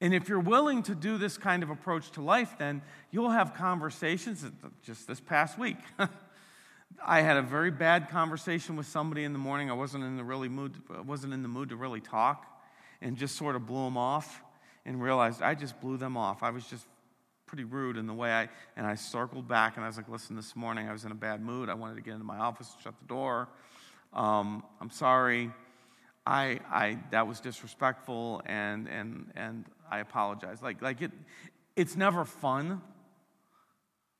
And 0.00 0.14
if 0.14 0.28
you're 0.28 0.40
willing 0.40 0.82
to 0.84 0.94
do 0.94 1.18
this 1.18 1.36
kind 1.36 1.62
of 1.62 1.68
approach 1.68 2.10
to 2.12 2.22
life, 2.22 2.56
then 2.58 2.80
you'll 3.10 3.30
have 3.30 3.54
conversations. 3.54 4.44
Just 4.82 5.06
this 5.06 5.20
past 5.20 5.58
week, 5.58 5.76
I 7.06 7.20
had 7.20 7.36
a 7.36 7.42
very 7.42 7.70
bad 7.70 8.08
conversation 8.08 8.76
with 8.76 8.86
somebody 8.86 9.24
in 9.24 9.32
the 9.32 9.38
morning. 9.38 9.70
I 9.70 9.74
wasn't 9.74 10.04
in 10.04 10.16
the 10.16 10.24
really 10.24 10.48
mood. 10.48 10.74
I 10.94 11.02
wasn't 11.02 11.34
in 11.34 11.42
the 11.42 11.48
mood 11.48 11.68
to 11.68 11.76
really 11.76 12.00
talk, 12.00 12.46
and 13.02 13.16
just 13.16 13.36
sort 13.36 13.56
of 13.56 13.66
blew 13.66 13.84
them 13.84 13.98
off, 13.98 14.42
and 14.86 15.02
realized 15.02 15.42
I 15.42 15.54
just 15.54 15.78
blew 15.82 15.98
them 15.98 16.16
off. 16.16 16.42
I 16.42 16.50
was 16.50 16.64
just 16.66 16.86
pretty 17.44 17.64
rude 17.64 17.98
in 17.98 18.06
the 18.06 18.14
way 18.14 18.32
I. 18.32 18.48
And 18.76 18.86
I 18.86 18.94
circled 18.94 19.46
back, 19.46 19.76
and 19.76 19.84
I 19.84 19.88
was 19.88 19.98
like, 19.98 20.08
"Listen, 20.08 20.34
this 20.34 20.56
morning 20.56 20.88
I 20.88 20.92
was 20.92 21.04
in 21.04 21.12
a 21.12 21.16
bad 21.16 21.42
mood. 21.42 21.68
I 21.68 21.74
wanted 21.74 21.96
to 21.96 22.00
get 22.00 22.14
into 22.14 22.24
my 22.24 22.38
office, 22.38 22.72
and 22.72 22.82
shut 22.82 22.94
the 22.98 23.06
door. 23.06 23.48
Um, 24.14 24.64
I'm 24.80 24.90
sorry." 24.90 25.50
I, 26.26 26.60
I, 26.70 26.98
that 27.10 27.26
was 27.26 27.40
disrespectful 27.40 28.42
and, 28.46 28.88
and, 28.88 29.30
and 29.34 29.64
I 29.90 30.00
apologize. 30.00 30.62
Like, 30.62 30.82
like 30.82 31.02
it, 31.02 31.10
it's 31.76 31.96
never 31.96 32.24
fun, 32.24 32.82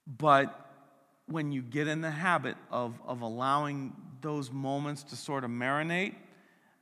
but 0.06 0.66
when 1.26 1.52
you 1.52 1.62
get 1.62 1.86
in 1.86 2.00
the 2.00 2.10
habit 2.10 2.56
of, 2.70 3.00
of 3.06 3.20
allowing 3.20 3.94
those 4.20 4.50
moments 4.50 5.02
to 5.04 5.16
sort 5.16 5.44
of 5.44 5.50
marinate 5.50 6.14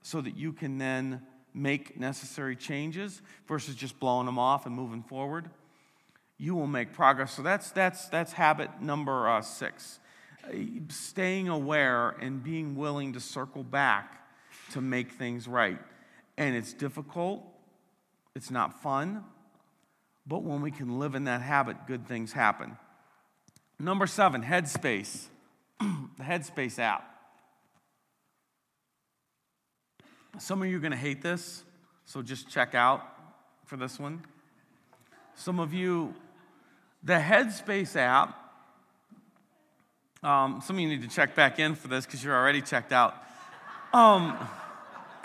so 0.03 0.21
that 0.21 0.37
you 0.37 0.53
can 0.53 0.79
then 0.79 1.23
make 1.53 1.99
necessary 1.99 2.57
changes 2.57 3.21
versus 3.47 3.75
just 3.75 3.99
blowing 4.01 4.27
them 4.27 4.39
off 4.39 4.67
and 4.67 4.75
moving 4.75 5.03
forward, 5.03 5.51
you 6.39 6.55
will 6.55 6.67
make 6.67 6.93
progress. 6.93 7.35
So 7.35 7.43
that's, 7.43 7.71
that's, 7.73 8.09
that's 8.09 8.33
habit 8.33 8.81
number 8.81 9.29
uh, 9.29 9.43
six 9.43 9.99
staying 10.89 11.49
aware 11.49 12.11
and 12.21 12.43
being 12.43 12.75
willing 12.77 13.13
to 13.13 13.21
circle 13.21 13.63
back 13.63 14.19
to 14.71 14.81
make 14.81 15.13
things 15.13 15.49
right. 15.49 15.79
And 16.37 16.55
it's 16.55 16.73
difficult, 16.73 17.45
it's 18.35 18.51
not 18.51 18.83
fun, 18.83 19.25
but 20.27 20.43
when 20.43 20.61
we 20.61 20.71
can 20.71 20.99
live 20.99 21.15
in 21.15 21.25
that 21.25 21.43
habit, 21.43 21.77
good 21.87 22.07
things 22.07 22.33
happen. 22.33 22.77
Number 23.79 24.07
seven, 24.07 24.43
Headspace, 24.43 25.27
the 25.81 26.23
Headspace 26.23 26.79
app. 26.79 27.05
Some 30.39 30.63
of 30.63 30.69
you 30.69 30.77
are 30.77 30.81
going 30.81 30.93
to 30.93 30.97
hate 30.97 31.23
this, 31.23 31.65
so 32.05 32.23
just 32.23 32.49
check 32.49 32.75
out 32.75 33.03
for 33.65 33.77
this 33.77 33.99
one. 33.99 34.23
Some 35.35 35.59
of 35.59 35.73
you, 35.73 36.15
the 37.03 37.15
Headspace 37.15 37.97
app, 37.97 38.37
um, 40.23 40.61
some 40.65 40.77
of 40.77 40.81
you 40.81 40.89
need 40.89 41.03
to 41.03 41.09
check 41.09 41.35
back 41.35 41.59
in 41.59 41.75
for 41.75 41.89
this 41.89 42.05
because 42.05 42.23
you're 42.23 42.37
already 42.37 42.61
checked 42.61 42.93
out. 42.93 43.15
Um, 43.93 44.37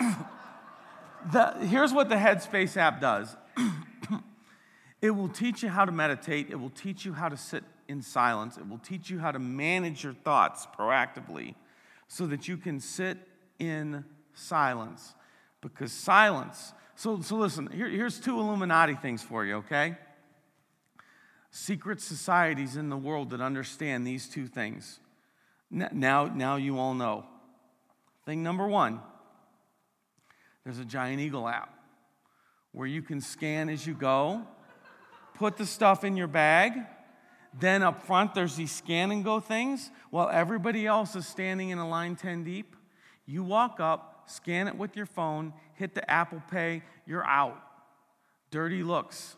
the, 1.32 1.54
here's 1.60 1.92
what 1.92 2.08
the 2.08 2.14
Headspace 2.14 2.76
app 2.76 3.00
does 3.00 3.36
it 5.02 5.10
will 5.10 5.28
teach 5.28 5.62
you 5.62 5.68
how 5.68 5.84
to 5.84 5.92
meditate, 5.92 6.50
it 6.50 6.56
will 6.56 6.70
teach 6.70 7.04
you 7.04 7.12
how 7.12 7.28
to 7.28 7.36
sit 7.36 7.64
in 7.88 8.00
silence, 8.00 8.56
it 8.56 8.68
will 8.68 8.78
teach 8.78 9.10
you 9.10 9.18
how 9.18 9.30
to 9.30 9.38
manage 9.38 10.04
your 10.04 10.14
thoughts 10.14 10.66
proactively 10.78 11.54
so 12.08 12.26
that 12.26 12.48
you 12.48 12.56
can 12.56 12.80
sit 12.80 13.18
in 13.58 14.04
silence. 14.32 15.14
Because 15.60 15.92
silence, 15.92 16.72
so, 16.96 17.20
so 17.20 17.36
listen, 17.36 17.68
here, 17.72 17.88
here's 17.88 18.18
two 18.18 18.38
Illuminati 18.38 18.94
things 18.94 19.22
for 19.22 19.44
you, 19.44 19.56
okay? 19.56 19.96
Secret 21.50 22.00
societies 22.00 22.76
in 22.76 22.88
the 22.88 22.96
world 22.96 23.30
that 23.30 23.40
understand 23.40 24.06
these 24.06 24.28
two 24.28 24.46
things. 24.46 25.00
Now, 25.70 26.26
now 26.26 26.56
you 26.56 26.78
all 26.78 26.94
know. 26.94 27.26
Thing 28.26 28.42
number 28.42 28.66
one 28.66 29.00
there's 30.64 30.78
a 30.78 30.84
Giant 30.84 31.20
Eagle 31.20 31.46
app 31.46 31.70
where 32.72 32.86
you 32.86 33.02
can 33.02 33.20
scan 33.20 33.68
as 33.68 33.86
you 33.86 33.94
go, 33.94 34.42
put 35.34 35.56
the 35.56 35.66
stuff 35.66 36.04
in 36.04 36.16
your 36.16 36.26
bag. 36.26 36.72
Then 37.58 37.82
up 37.82 38.02
front, 38.02 38.34
there's 38.34 38.56
these 38.56 38.72
scan 38.72 39.12
and 39.12 39.22
go 39.22 39.38
things 39.38 39.90
while 40.10 40.28
everybody 40.28 40.86
else 40.86 41.14
is 41.14 41.26
standing 41.26 41.70
in 41.70 41.78
a 41.78 41.88
line 41.88 42.16
10 42.16 42.42
deep. 42.42 42.74
You 43.26 43.44
walk 43.44 43.78
up, 43.78 44.24
scan 44.26 44.66
it 44.66 44.76
with 44.76 44.96
your 44.96 45.06
phone, 45.06 45.52
hit 45.74 45.94
the 45.94 46.10
Apple 46.10 46.42
Pay, 46.50 46.82
you're 47.06 47.24
out. 47.24 47.62
Dirty 48.50 48.82
looks. 48.82 49.36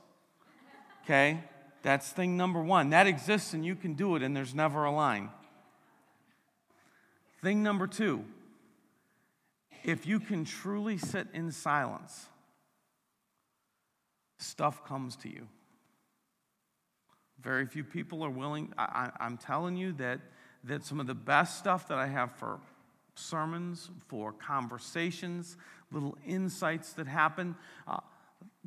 Okay? 1.04 1.44
That's 1.82 2.10
thing 2.10 2.36
number 2.36 2.62
one. 2.62 2.90
That 2.90 3.06
exists 3.06 3.52
and 3.52 3.64
you 3.64 3.76
can 3.76 3.94
do 3.94 4.16
it, 4.16 4.22
and 4.22 4.34
there's 4.34 4.54
never 4.54 4.84
a 4.84 4.90
line. 4.90 5.30
Thing 7.42 7.62
number 7.62 7.86
two 7.86 8.24
if 9.86 10.04
you 10.04 10.18
can 10.18 10.44
truly 10.44 10.98
sit 10.98 11.28
in 11.32 11.52
silence, 11.52 12.26
stuff 14.38 14.84
comes 14.84 15.14
to 15.16 15.28
you. 15.28 15.46
Very 17.40 17.66
few 17.66 17.84
people 17.84 18.24
are 18.24 18.30
willing. 18.30 18.72
I, 18.76 19.12
am 19.20 19.38
telling 19.38 19.76
you 19.76 19.92
that, 19.94 20.20
that 20.64 20.84
some 20.84 20.98
of 20.98 21.06
the 21.06 21.14
best 21.14 21.58
stuff 21.58 21.86
that 21.86 21.98
I 21.98 22.08
have 22.08 22.32
for 22.32 22.58
sermons, 23.14 23.88
for 24.08 24.32
conversations, 24.32 25.56
little 25.92 26.18
insights 26.26 26.92
that 26.94 27.06
happen, 27.06 27.54
uh, 27.86 28.00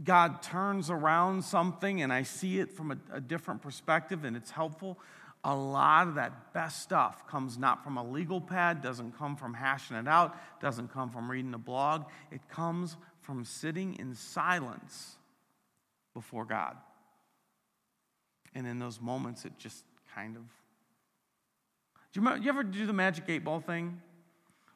God 0.01 0.41
turns 0.41 0.89
around 0.89 1.43
something 1.43 2.01
and 2.01 2.13
I 2.13 2.23
see 2.23 2.59
it 2.61 2.71
from 2.71 2.91
a, 2.91 2.97
a 3.11 3.19
different 3.19 3.61
perspective 3.61 4.23
and 4.23 4.37
it's 4.37 4.51
helpful 4.51 4.97
a 5.43 5.55
lot 5.55 6.07
of 6.07 6.15
that 6.15 6.53
best 6.53 6.81
stuff 6.81 7.25
comes 7.27 7.57
not 7.57 7.83
from 7.83 7.97
a 7.97 8.03
legal 8.03 8.41
pad, 8.41 8.81
doesn't 8.81 9.17
come 9.17 9.35
from 9.35 9.53
hashing 9.53 9.95
it 9.95 10.07
out, 10.07 10.37
doesn't 10.61 10.91
come 10.91 11.09
from 11.09 11.31
reading 11.31 11.53
a 11.53 11.59
blog. 11.59 12.05
It 12.31 12.41
comes 12.49 12.97
from 13.21 13.45
sitting 13.45 13.95
in 13.95 14.15
silence 14.15 15.15
before 16.13 16.43
God. 16.43 16.75
And 18.53 18.67
in 18.67 18.79
those 18.79 18.99
moments, 18.99 19.45
it 19.45 19.53
just 19.57 19.83
kind 20.13 20.35
of. 20.35 20.41
Do 22.11 22.19
you, 22.19 22.21
remember, 22.21 22.43
you 22.43 22.49
ever 22.49 22.63
do 22.63 22.85
the 22.85 22.93
magic 22.93 23.25
eight 23.27 23.43
ball 23.43 23.61
thing? 23.61 24.01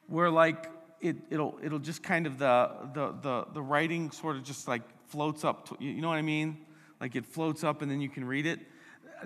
Where, 0.06 0.30
like, 0.30 0.70
it, 1.00 1.16
it'll, 1.28 1.58
it'll 1.62 1.78
just 1.78 2.02
kind 2.02 2.26
of 2.26 2.38
the, 2.38 2.70
the, 2.94 3.14
the, 3.20 3.46
the 3.54 3.62
writing 3.62 4.10
sort 4.12 4.36
of 4.36 4.44
just 4.44 4.66
like 4.66 4.82
floats 5.08 5.44
up. 5.44 5.68
To, 5.68 5.76
you 5.84 6.00
know 6.00 6.08
what 6.08 6.16
I 6.16 6.22
mean? 6.22 6.58
Like 7.00 7.16
it 7.16 7.26
floats 7.26 7.64
up 7.64 7.82
and 7.82 7.90
then 7.90 8.00
you 8.00 8.08
can 8.08 8.24
read 8.24 8.46
it 8.46 8.60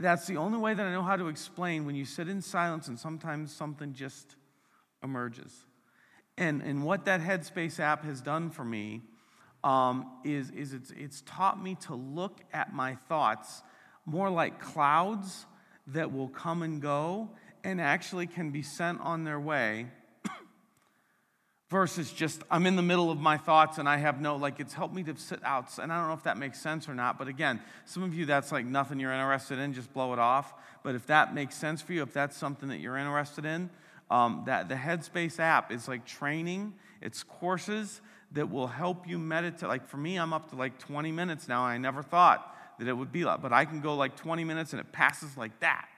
that's 0.00 0.26
the 0.26 0.36
only 0.36 0.58
way 0.58 0.74
that 0.74 0.84
I 0.84 0.92
know 0.92 1.02
how 1.02 1.16
to 1.16 1.28
explain 1.28 1.86
when 1.86 1.94
you 1.94 2.04
sit 2.04 2.28
in 2.28 2.42
silence 2.42 2.88
and 2.88 2.98
sometimes 2.98 3.52
something 3.52 3.92
just 3.92 4.36
emerges. 5.02 5.52
And, 6.36 6.62
and 6.62 6.84
what 6.84 7.04
that 7.06 7.20
Headspace 7.20 7.80
app 7.80 8.04
has 8.04 8.20
done 8.20 8.50
for 8.50 8.64
me 8.64 9.02
um, 9.64 10.06
is, 10.24 10.50
is 10.50 10.72
it's, 10.72 10.92
it's 10.92 11.22
taught 11.22 11.62
me 11.62 11.76
to 11.86 11.94
look 11.94 12.40
at 12.52 12.72
my 12.72 12.94
thoughts 13.08 13.62
more 14.06 14.30
like 14.30 14.60
clouds 14.60 15.46
that 15.88 16.12
will 16.12 16.28
come 16.28 16.62
and 16.62 16.80
go 16.80 17.30
and 17.64 17.80
actually 17.80 18.26
can 18.26 18.50
be 18.50 18.62
sent 18.62 19.00
on 19.00 19.24
their 19.24 19.40
way 19.40 19.86
versus 21.70 22.10
just 22.10 22.42
I'm 22.50 22.66
in 22.66 22.76
the 22.76 22.82
middle 22.82 23.10
of 23.10 23.20
my 23.20 23.36
thoughts 23.36 23.78
and 23.78 23.88
I 23.88 23.98
have 23.98 24.20
no, 24.20 24.36
like, 24.36 24.58
it's 24.58 24.74
helped 24.74 24.94
me 24.94 25.02
to 25.04 25.16
sit 25.16 25.40
out. 25.44 25.78
And 25.78 25.92
I 25.92 25.98
don't 25.98 26.08
know 26.08 26.14
if 26.14 26.22
that 26.22 26.38
makes 26.38 26.60
sense 26.60 26.88
or 26.88 26.94
not, 26.94 27.18
but 27.18 27.28
again, 27.28 27.60
some 27.84 28.02
of 28.02 28.14
you 28.14 28.26
that's 28.26 28.52
like 28.52 28.64
nothing 28.64 28.98
you're 28.98 29.12
interested 29.12 29.58
in, 29.58 29.74
just 29.74 29.92
blow 29.92 30.12
it 30.12 30.18
off. 30.18 30.54
But 30.82 30.94
if 30.94 31.06
that 31.06 31.34
makes 31.34 31.56
sense 31.56 31.82
for 31.82 31.92
you, 31.92 32.02
if 32.02 32.12
that's 32.12 32.36
something 32.36 32.68
that 32.70 32.78
you're 32.78 32.96
interested 32.96 33.44
in, 33.44 33.68
um, 34.10 34.44
that 34.46 34.68
the 34.68 34.74
Headspace 34.74 35.38
app 35.38 35.70
is 35.70 35.86
like 35.86 36.06
training, 36.06 36.72
it's 37.02 37.22
courses 37.22 38.00
that 38.32 38.50
will 38.50 38.66
help 38.66 39.06
you 39.06 39.18
meditate. 39.18 39.68
Like 39.68 39.86
for 39.86 39.98
me, 39.98 40.18
I'm 40.18 40.32
up 40.32 40.50
to 40.50 40.56
like 40.56 40.78
20 40.78 41.12
minutes 41.12 41.48
now. 41.48 41.62
I 41.62 41.76
never 41.76 42.02
thought 42.02 42.54
that 42.78 42.88
it 42.88 42.94
would 42.94 43.12
be 43.12 43.24
like, 43.24 43.42
but 43.42 43.52
I 43.52 43.66
can 43.66 43.80
go 43.80 43.94
like 43.94 44.16
20 44.16 44.44
minutes 44.44 44.72
and 44.72 44.80
it 44.80 44.90
passes 44.92 45.36
like 45.36 45.58
that 45.60 45.88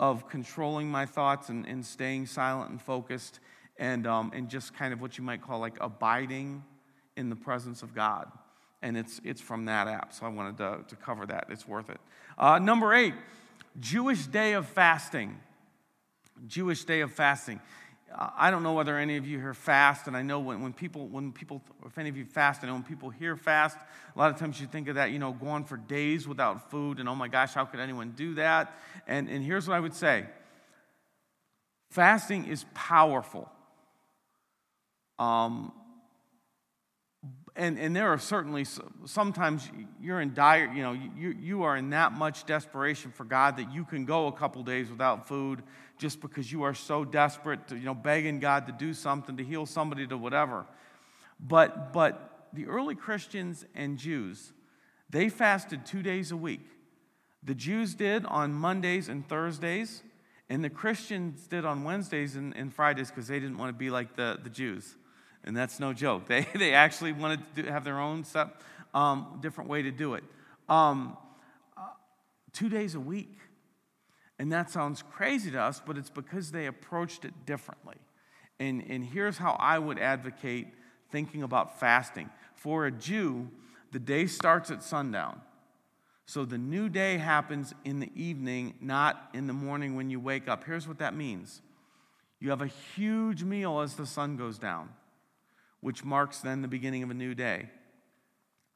of 0.00 0.28
controlling 0.28 0.88
my 0.88 1.06
thoughts 1.06 1.48
and, 1.48 1.64
and 1.64 1.86
staying 1.86 2.26
silent 2.26 2.70
and 2.70 2.82
focused 2.82 3.38
and, 3.78 4.06
um, 4.06 4.32
and 4.34 4.48
just 4.48 4.74
kind 4.74 4.92
of 4.92 5.00
what 5.00 5.18
you 5.18 5.24
might 5.24 5.42
call 5.42 5.58
like 5.58 5.76
abiding 5.80 6.62
in 7.16 7.30
the 7.30 7.36
presence 7.36 7.82
of 7.82 7.94
God. 7.94 8.30
And 8.82 8.96
it's, 8.96 9.20
it's 9.24 9.40
from 9.40 9.66
that 9.66 9.86
app, 9.86 10.12
so 10.12 10.26
I 10.26 10.28
wanted 10.28 10.58
to, 10.58 10.80
to 10.88 10.96
cover 10.96 11.24
that. 11.26 11.46
It's 11.50 11.68
worth 11.68 11.88
it. 11.88 12.00
Uh, 12.36 12.58
number 12.58 12.94
eight, 12.94 13.14
Jewish 13.78 14.26
day 14.26 14.54
of 14.54 14.66
fasting. 14.66 15.38
Jewish 16.46 16.84
day 16.84 17.00
of 17.00 17.12
fasting. 17.12 17.60
Uh, 18.12 18.30
I 18.36 18.50
don't 18.50 18.62
know 18.62 18.72
whether 18.72 18.98
any 18.98 19.16
of 19.16 19.26
you 19.26 19.38
here 19.38 19.54
fast, 19.54 20.06
and 20.06 20.16
I 20.16 20.22
know 20.22 20.40
when, 20.40 20.60
when 20.62 20.72
people, 20.72 21.06
when 21.06 21.32
people, 21.32 21.62
if 21.86 21.96
any 21.96 22.08
of 22.08 22.16
you 22.16 22.24
fast, 22.24 22.62
I 22.62 22.66
know 22.66 22.74
when 22.74 22.82
people 22.82 23.08
hear 23.08 23.36
fast, 23.36 23.78
a 24.14 24.18
lot 24.18 24.30
of 24.30 24.38
times 24.38 24.60
you 24.60 24.66
think 24.66 24.88
of 24.88 24.96
that, 24.96 25.12
you 25.12 25.18
know, 25.18 25.32
going 25.32 25.64
for 25.64 25.76
days 25.76 26.28
without 26.28 26.70
food, 26.70 26.98
and 26.98 27.08
oh 27.08 27.14
my 27.14 27.28
gosh, 27.28 27.54
how 27.54 27.64
could 27.64 27.80
anyone 27.80 28.10
do 28.10 28.34
that? 28.34 28.76
And, 29.06 29.28
and 29.28 29.44
here's 29.44 29.68
what 29.68 29.76
I 29.76 29.80
would 29.80 29.94
say 29.94 30.26
fasting 31.90 32.46
is 32.46 32.64
powerful. 32.74 33.50
Um, 35.22 35.72
and, 37.54 37.78
and 37.78 37.94
there 37.94 38.08
are 38.08 38.18
certainly 38.18 38.66
sometimes 39.04 39.70
you're 40.00 40.20
in 40.20 40.34
dire, 40.34 40.72
you 40.74 40.82
know, 40.82 40.92
you, 40.92 41.36
you 41.38 41.62
are 41.62 41.76
in 41.76 41.90
that 41.90 42.12
much 42.12 42.44
desperation 42.44 43.12
for 43.12 43.24
God 43.24 43.58
that 43.58 43.72
you 43.72 43.84
can 43.84 44.04
go 44.04 44.26
a 44.26 44.32
couple 44.32 44.62
days 44.64 44.90
without 44.90 45.28
food 45.28 45.62
just 45.98 46.20
because 46.20 46.50
you 46.50 46.64
are 46.64 46.74
so 46.74 47.04
desperate 47.04 47.68
to, 47.68 47.76
you 47.76 47.84
know, 47.84 47.94
begging 47.94 48.40
God 48.40 48.66
to 48.66 48.72
do 48.72 48.92
something, 48.92 49.36
to 49.36 49.44
heal 49.44 49.66
somebody, 49.66 50.06
to 50.06 50.16
whatever. 50.16 50.66
But, 51.38 51.92
but 51.92 52.48
the 52.52 52.66
early 52.66 52.96
Christians 52.96 53.64
and 53.74 53.98
Jews, 53.98 54.52
they 55.10 55.28
fasted 55.28 55.86
two 55.86 56.02
days 56.02 56.32
a 56.32 56.36
week. 56.36 56.66
The 57.44 57.54
Jews 57.54 57.94
did 57.94 58.24
on 58.26 58.52
Mondays 58.52 59.08
and 59.08 59.28
Thursdays, 59.28 60.02
and 60.48 60.64
the 60.64 60.70
Christians 60.70 61.46
did 61.46 61.64
on 61.64 61.84
Wednesdays 61.84 62.34
and, 62.34 62.56
and 62.56 62.74
Fridays 62.74 63.10
because 63.10 63.28
they 63.28 63.38
didn't 63.38 63.58
want 63.58 63.68
to 63.68 63.78
be 63.78 63.90
like 63.90 64.16
the, 64.16 64.40
the 64.42 64.50
Jews. 64.50 64.96
And 65.44 65.56
that's 65.56 65.80
no 65.80 65.92
joke. 65.92 66.24
They, 66.28 66.46
they 66.54 66.74
actually 66.74 67.12
wanted 67.12 67.40
to 67.54 67.62
do, 67.62 67.68
have 67.68 67.84
their 67.84 67.98
own 67.98 68.24
um, 68.94 69.38
different 69.40 69.70
way 69.70 69.82
to 69.82 69.90
do 69.90 70.14
it. 70.14 70.24
Um, 70.68 71.16
uh, 71.76 71.82
two 72.52 72.68
days 72.68 72.94
a 72.94 73.00
week. 73.00 73.38
And 74.38 74.52
that 74.52 74.70
sounds 74.70 75.02
crazy 75.02 75.50
to 75.50 75.60
us, 75.60 75.80
but 75.84 75.96
it's 75.96 76.10
because 76.10 76.50
they 76.50 76.66
approached 76.66 77.24
it 77.24 77.46
differently. 77.46 77.96
And, 78.58 78.84
and 78.88 79.04
here's 79.04 79.38
how 79.38 79.52
I 79.58 79.78
would 79.78 79.98
advocate 79.98 80.68
thinking 81.10 81.42
about 81.42 81.78
fasting. 81.78 82.30
For 82.54 82.86
a 82.86 82.90
Jew, 82.90 83.48
the 83.92 83.98
day 83.98 84.26
starts 84.26 84.70
at 84.70 84.82
sundown. 84.82 85.40
So 86.26 86.44
the 86.44 86.58
new 86.58 86.88
day 86.88 87.18
happens 87.18 87.74
in 87.84 88.00
the 88.00 88.10
evening, 88.14 88.74
not 88.80 89.28
in 89.34 89.46
the 89.46 89.52
morning 89.52 89.96
when 89.96 90.08
you 90.08 90.18
wake 90.18 90.48
up. 90.48 90.64
Here's 90.64 90.88
what 90.88 90.98
that 90.98 91.14
means 91.14 91.60
you 92.40 92.50
have 92.50 92.62
a 92.62 92.66
huge 92.66 93.44
meal 93.44 93.80
as 93.80 93.94
the 93.94 94.06
sun 94.06 94.36
goes 94.36 94.58
down 94.58 94.88
which 95.82 96.04
marks 96.04 96.38
then 96.38 96.62
the 96.62 96.68
beginning 96.68 97.02
of 97.02 97.10
a 97.10 97.14
new 97.14 97.34
day. 97.34 97.68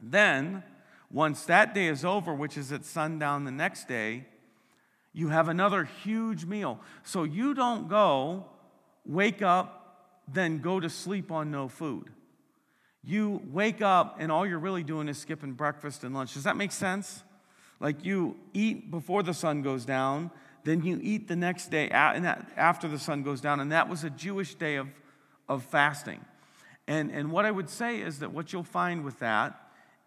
Then, 0.02 0.62
once 1.10 1.44
that 1.44 1.72
day 1.72 1.86
is 1.86 2.04
over, 2.04 2.34
which 2.34 2.58
is 2.58 2.72
at 2.72 2.84
sundown 2.84 3.44
the 3.44 3.50
next 3.50 3.88
day, 3.88 4.26
you 5.14 5.28
have 5.28 5.48
another 5.48 5.84
huge 5.84 6.44
meal. 6.44 6.78
So 7.02 7.24
you 7.24 7.54
don't 7.54 7.88
go, 7.88 8.44
wake 9.06 9.40
up, 9.40 9.86
then 10.28 10.58
go 10.58 10.78
to 10.80 10.90
sleep 10.90 11.32
on 11.32 11.50
no 11.50 11.68
food. 11.68 12.10
You 13.02 13.40
wake 13.52 13.80
up 13.80 14.16
and 14.18 14.30
all 14.30 14.44
you're 14.46 14.58
really 14.58 14.82
doing 14.82 15.08
is 15.08 15.16
skipping 15.16 15.52
breakfast 15.52 16.04
and 16.04 16.14
lunch. 16.14 16.34
Does 16.34 16.42
that 16.42 16.56
make 16.56 16.72
sense? 16.72 17.22
Like 17.78 18.04
you 18.04 18.36
eat 18.52 18.90
before 18.90 19.22
the 19.22 19.32
sun 19.32 19.62
goes 19.62 19.84
down, 19.84 20.30
then 20.64 20.82
you 20.82 20.98
eat 21.00 21.28
the 21.28 21.36
next 21.36 21.70
day 21.70 21.88
after 21.88 22.88
the 22.88 22.98
sun 22.98 23.22
goes 23.22 23.40
down. 23.40 23.60
And 23.60 23.70
that 23.70 23.88
was 23.88 24.02
a 24.02 24.10
Jewish 24.10 24.56
day 24.56 24.74
of, 24.74 24.88
of 25.48 25.62
fasting. 25.62 26.20
And, 26.88 27.10
and 27.10 27.30
what 27.30 27.44
I 27.44 27.50
would 27.50 27.68
say 27.68 28.00
is 28.00 28.20
that 28.20 28.32
what 28.32 28.52
you'll 28.52 28.62
find 28.62 29.04
with 29.04 29.18
that 29.18 29.60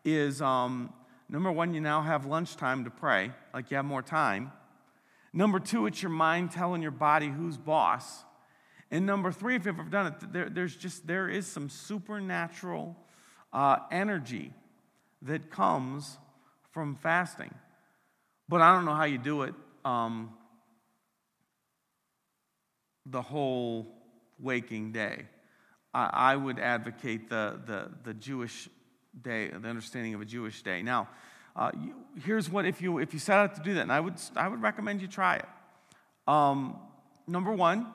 is 0.06 0.42
um, 0.42 0.94
number 1.28 1.52
one, 1.52 1.74
you 1.74 1.82
now 1.82 2.02
have 2.02 2.26
lunchtime 2.26 2.86
to 2.86 2.89
pray, 2.89 3.32
like 3.54 3.70
you 3.70 3.78
have 3.78 3.86
more 3.86 4.02
time. 4.02 4.52
Number 5.34 5.60
two, 5.60 5.86
it's 5.86 6.02
your 6.02 6.12
mind 6.12 6.52
telling 6.52 6.82
your 6.82 6.92
body 6.92 7.28
who's 7.28 7.58
boss. 7.58 8.24
And 8.92 9.06
number 9.06 9.32
three, 9.32 9.56
if 9.56 9.65
you've 9.65 9.80
ever 9.80 9.89
done 9.89 10.08
it, 10.08 10.34
there, 10.34 10.50
there's 10.50 10.76
just, 10.76 11.06
there 11.06 11.30
is 11.30 11.46
some 11.46 11.70
supernatural 11.70 12.96
uh, 13.54 13.78
energy 13.92 14.54
that 15.22 15.52
comes 15.52 16.18
from 16.72 16.96
fasting. 16.96 17.54
But 18.48 18.62
I 18.62 18.74
don't 18.74 18.86
know 18.86 18.96
how 18.96 19.04
you 19.04 19.18
do 19.18 19.44
it 19.44 19.54
um, 19.86 20.32
the 23.06 23.22
whole 23.22 23.86
waking 24.39 24.92
day. 24.92 25.26
I 25.93 26.36
would 26.36 26.60
advocate 26.60 27.30
the, 27.30 27.60
the, 27.65 27.91
the 28.04 28.13
Jewish 28.13 28.69
day, 29.19 29.47
the 29.47 29.67
understanding 29.67 30.13
of 30.13 30.21
a 30.21 30.25
Jewish 30.25 30.62
day. 30.62 30.82
Now, 30.82 31.10
uh, 31.56 31.71
you, 31.73 31.95
here's 32.23 32.49
what 32.49 32.65
if 32.65 32.82
you 32.82 32.99
if 32.99 33.12
you 33.13 33.19
set 33.19 33.38
out 33.38 33.56
to 33.56 33.62
do 33.62 33.73
that, 33.73 33.82
and 33.82 33.91
I 33.91 33.99
would 33.99 34.13
I 34.36 34.47
would 34.47 34.62
recommend 34.62 35.02
you 35.02 35.08
try 35.08 35.38
it. 35.38 35.45
Um, 36.28 36.78
number 37.28 37.52
one, 37.52 37.88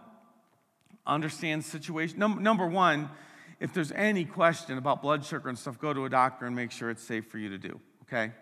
understand 1.07 1.65
situation. 1.65 2.19
Num- 2.19 2.43
number 2.43 2.67
one, 2.67 3.09
if 3.61 3.73
there's 3.73 3.93
any 3.93 4.25
question 4.25 4.77
about 4.77 5.01
blood 5.01 5.25
sugar 5.25 5.49
and 5.49 5.57
stuff, 5.57 5.79
go 5.79 5.95
to 5.95 6.05
a 6.05 6.11
doctor 6.11 6.47
and 6.47 6.57
make 6.57 6.73
sure 6.73 6.91
it's 6.91 7.03
safe 7.03 7.27
for 7.29 7.39
you 7.39 7.51
to 7.51 7.59
do. 7.59 7.81
Okay, 8.03 8.33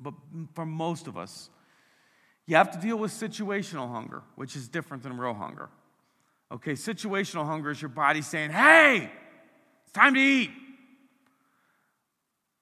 but 0.00 0.14
for 0.54 0.64
most 0.64 1.06
of 1.08 1.18
us, 1.18 1.50
you 2.46 2.56
have 2.56 2.70
to 2.70 2.78
deal 2.78 2.96
with 2.96 3.10
situational 3.10 3.90
hunger, 3.90 4.22
which 4.36 4.54
is 4.54 4.68
different 4.68 5.02
than 5.02 5.18
real 5.18 5.34
hunger. 5.34 5.68
Okay, 6.52 6.72
situational 6.72 7.46
hunger 7.46 7.70
is 7.70 7.80
your 7.80 7.88
body 7.88 8.22
saying, 8.22 8.50
hey, 8.50 9.10
it's 9.84 9.92
time 9.92 10.14
to 10.14 10.20
eat. 10.20 10.50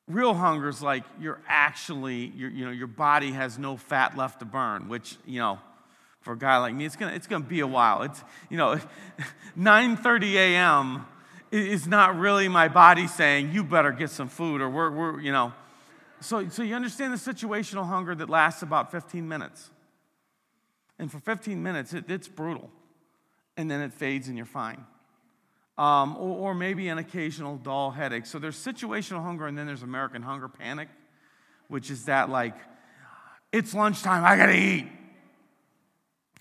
Real 0.09 0.35
hunger 0.35 0.69
is 0.69 0.83
like 0.83 1.05
you're 1.21 1.41
actually, 1.49 2.33
you're, 2.37 2.51
you 2.51 2.65
know, 2.65 2.71
your 2.71 2.87
body 2.87 3.33
has 3.33 3.59
no 3.59 3.77
fat 3.77 4.17
left 4.17 4.41
to 4.41 4.45
burn, 4.45 4.89
which, 4.89 5.17
you 5.27 5.41
know, 5.41 5.59
for 6.21 6.35
a 6.35 6.39
guy 6.39 6.59
like 6.59 6.75
me, 6.75 6.85
it's 6.85 6.97
gonna, 6.97 7.13
it's 7.13 7.27
gonna 7.27 7.45
be 7.45 7.61
a 7.61 7.67
while. 7.67 8.03
It's, 8.03 8.23
you 8.49 8.57
know, 8.57 8.79
9.30 9.59 10.35
a.m. 10.35 11.07
is 11.51 11.87
not 11.87 12.17
really 12.17 12.49
my 12.49 12.69
body 12.69 13.07
saying, 13.07 13.53
you 13.53 13.65
better 13.65 13.93
get 13.93 14.11
some 14.11 14.29
food 14.29 14.61
or 14.61 14.71
we're, 14.71 14.91
we're 14.91 15.21
you 15.21 15.33
know. 15.33 15.53
So, 16.21 16.49
so 16.49 16.63
you 16.63 16.77
understand 16.77 17.13
the 17.13 17.17
situational 17.17 17.87
hunger 17.87 18.15
that 18.15 18.31
lasts 18.31 18.63
about 18.63 18.93
15 18.93 19.27
minutes. 19.27 19.71
And 20.99 21.11
for 21.11 21.19
15 21.19 21.61
minutes, 21.61 21.95
it, 21.95 22.09
it's 22.09 22.29
brutal 22.29 22.71
and 23.57 23.71
then 23.71 23.81
it 23.81 23.93
fades 23.93 24.29
and 24.29 24.37
you're 24.37 24.47
fine. 24.47 24.85
Um, 25.79 26.17
or, 26.17 26.51
or, 26.51 26.55
maybe 26.55 26.89
an 26.89 26.99
occasional 26.99 27.57
dull 27.57 27.91
headache. 27.91 28.27
So 28.27 28.39
there's 28.39 28.57
situational 28.57 29.23
hunger, 29.23 29.47
and 29.47 29.57
then 29.57 29.67
there's 29.67 29.83
American 29.83 30.23
hunger 30.23 30.47
panic, 30.47 30.89
which 31.69 31.91
is 31.91 32.05
that 32.05 32.29
like, 32.29 32.55
it's 33.53 33.75
lunchtime, 33.75 34.23
I 34.23 34.37
gotta 34.37 34.57
eat. 34.57 34.87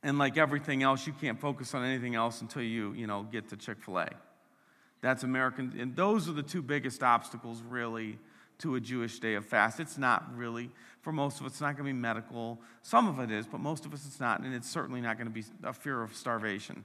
And 0.03 0.17
like 0.17 0.37
everything 0.37 0.83
else, 0.83 1.07
you 1.07 1.13
can't 1.13 1.39
focus 1.39 1.73
on 1.73 1.85
anything 1.85 2.13
else 2.13 2.41
until 2.41 2.61
you, 2.61 2.93
you 2.93 3.07
know, 3.07 3.23
get 3.23 3.49
to 3.49 3.57
Chick 3.57 3.81
fil 3.81 3.99
A. 3.99 4.09
That's 5.01 5.23
American, 5.23 5.73
and 5.79 5.95
those 5.95 6.27
are 6.27 6.33
the 6.33 6.43
two 6.43 6.61
biggest 6.61 7.01
obstacles, 7.01 7.61
really, 7.67 8.19
to 8.59 8.75
a 8.75 8.79
Jewish 8.79 9.19
day 9.19 9.35
of 9.35 9.45
fast. 9.45 9.79
It's 9.79 9.97
not 9.97 10.35
really, 10.35 10.69
for 11.01 11.11
most 11.11 11.39
of 11.39 11.45
us, 11.45 11.53
it's 11.53 11.61
not 11.61 11.75
going 11.77 11.87
to 11.87 11.93
be 11.93 11.99
medical. 11.99 12.59
Some 12.83 13.07
of 13.07 13.19
it 13.19 13.31
is, 13.31 13.47
but 13.47 13.59
most 13.59 13.85
of 13.85 13.93
us 13.93 14.05
it's 14.05 14.19
not, 14.19 14.41
and 14.41 14.53
it's 14.53 14.69
certainly 14.69 15.01
not 15.01 15.17
going 15.17 15.27
to 15.27 15.33
be 15.33 15.43
a 15.63 15.73
fear 15.73 16.01
of 16.03 16.15
starvation. 16.15 16.83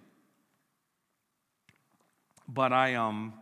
But 2.48 2.72
I, 2.72 2.94
um, 2.94 3.34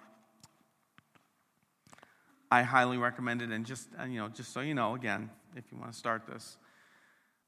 I 2.50 2.62
highly 2.62 2.96
recommend 2.96 3.42
it. 3.42 3.50
And 3.50 3.66
just, 3.66 3.88
you 4.08 4.18
know, 4.18 4.28
just 4.28 4.52
so 4.52 4.60
you 4.60 4.74
know, 4.74 4.94
again, 4.94 5.30
if 5.56 5.64
you 5.70 5.78
want 5.78 5.92
to 5.92 5.98
start 5.98 6.26
this, 6.26 6.56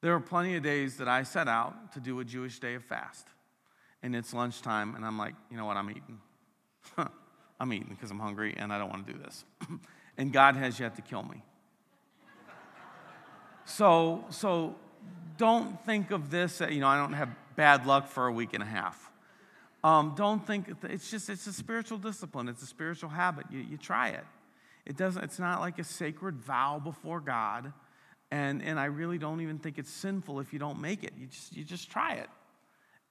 there 0.03 0.15
are 0.15 0.21
plenty 0.21 0.57
of 0.57 0.63
days 0.63 0.99
that 0.99 1.09
I 1.09 1.23
set 1.23 1.49
out 1.49 1.93
to 1.95 2.01
do 2.01 2.21
a 2.21 2.25
Jewish 2.25 2.59
day 2.59 2.75
of 2.75 2.85
fast. 2.85 3.27
And 4.03 4.15
it's 4.15 4.35
lunchtime, 4.35 4.95
and 4.95 5.05
I'm 5.05 5.19
like, 5.19 5.35
you 5.51 5.57
know 5.57 5.65
what, 5.65 5.77
I'm 5.77 5.91
eating. 5.91 6.21
I'm 7.61 7.73
eating 7.73 7.89
because 7.91 8.11
I'm 8.11 8.19
hungry 8.19 8.55
and 8.57 8.73
I 8.73 8.79
don't 8.79 8.91
want 8.91 9.07
to 9.07 9.13
do 9.13 9.19
this. 9.19 9.45
and 10.19 10.33
God 10.33 10.57
has 10.57 10.79
yet 10.79 10.97
to 10.97 11.03
kill 11.03 11.23
me. 11.23 11.43
so, 13.65 14.25
so 14.31 14.77
don't 15.39 15.83
think 15.85 16.11
of 16.11 16.31
this, 16.31 16.61
you 16.61 16.81
know, 16.81 16.89
I 16.89 16.99
don't 16.99 17.15
have 17.15 17.31
bad 17.57 17.87
luck 17.87 18.09
for 18.09 18.27
a 18.27 18.33
week 18.33 18.53
and 18.53 18.63
a 18.63 18.67
half. 18.67 19.11
Um, 19.87 20.15
don't 20.17 20.45
think 20.45 20.67
it's 20.83 21.13
just 21.13 21.31
it's 21.31 21.47
a 21.47 21.53
spiritual 21.53 21.99
discipline. 21.99 22.49
It's 22.49 22.61
a 22.61 22.67
spiritual 22.67 23.09
habit. 23.09 23.47
You, 23.53 23.61
you 23.61 23.77
try 23.77 24.09
it. 24.09 24.25
It 24.85 24.97
doesn't. 24.97 25.23
It's 25.23 25.39
not 25.39 25.61
like 25.61 25.79
a 25.79 25.85
sacred 25.85 26.41
vow 26.41 26.81
before 26.83 27.21
God, 27.21 27.73
and 28.33 28.61
and 28.65 28.81
I 28.81 28.87
really 28.87 29.17
don't 29.17 29.41
even 29.43 29.61
think 29.61 29.79
it's 29.79 29.93
sinful 29.93 30.41
if 30.41 30.53
you 30.53 30.59
don't 30.59 30.81
make 30.81 31.05
it. 31.05 31.13
You 31.17 31.29
just 31.29 31.57
you 31.57 31.63
just 31.63 31.89
try 31.89 32.15
it, 32.15 32.29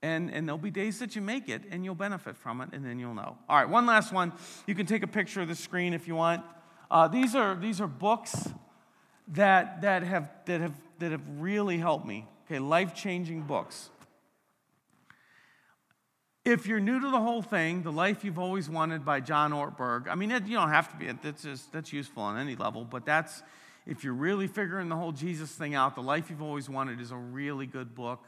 and 0.01 0.29
and 0.29 0.45
there'll 0.45 0.57
be 0.57 0.69
days 0.69 0.99
that 0.99 1.15
you 1.15 1.21
make 1.21 1.47
it 1.47 1.61
and 1.71 1.85
you'll 1.85 1.95
benefit 1.95 2.35
from 2.35 2.59
it, 2.59 2.71
and 2.73 2.85
then 2.85 2.99
you'll 2.99 3.13
know. 3.13 3.37
All 3.47 3.57
right, 3.57 3.69
one 3.69 3.85
last 3.85 4.11
one. 4.11 4.33
You 4.67 4.75
can 4.75 4.85
take 4.85 5.01
a 5.01 5.07
picture 5.07 5.39
of 5.39 5.47
the 5.47 5.55
screen 5.55 5.93
if 5.93 6.09
you 6.09 6.15
want. 6.15 6.43
Uh, 6.91 7.07
these 7.07 7.35
are 7.35 7.55
these 7.55 7.79
are 7.79 7.87
books 7.87 8.49
that 9.29 9.81
that 9.83 10.03
have 10.03 10.29
that 10.45 10.59
have 10.59 10.73
that 10.99 11.13
have 11.13 11.23
really 11.37 11.77
helped 11.77 12.05
me. 12.05 12.27
Okay, 12.45 12.59
life 12.59 12.93
changing 12.93 13.43
books. 13.43 13.91
If 16.45 16.67
you're 16.67 16.79
new 16.79 16.99
to 16.99 17.09
the 17.09 17.19
whole 17.19 17.41
thing, 17.41 17.81
The 17.81 17.91
Life 17.91 18.23
You've 18.23 18.37
Always 18.37 18.69
Wanted 18.69 19.03
by 19.03 19.19
John 19.19 19.51
Ortberg, 19.51 20.07
I 20.07 20.13
mean, 20.13 20.29
it, 20.29 20.45
you 20.45 20.55
don't 20.55 20.69
have 20.69 20.91
to 20.91 20.95
be, 20.95 21.11
that's, 21.11 21.41
just, 21.41 21.71
that's 21.73 21.91
useful 21.91 22.21
on 22.21 22.37
any 22.37 22.55
level, 22.55 22.85
but 22.85 23.03
that's, 23.03 23.41
if 23.87 24.03
you're 24.03 24.13
really 24.13 24.45
figuring 24.45 24.87
the 24.87 24.95
whole 24.95 25.11
Jesus 25.11 25.49
thing 25.49 25.73
out, 25.73 25.95
The 25.95 26.03
Life 26.03 26.29
You've 26.29 26.43
Always 26.43 26.69
Wanted 26.69 27.01
is 27.01 27.09
a 27.09 27.17
really 27.17 27.65
good 27.65 27.95
book 27.95 28.23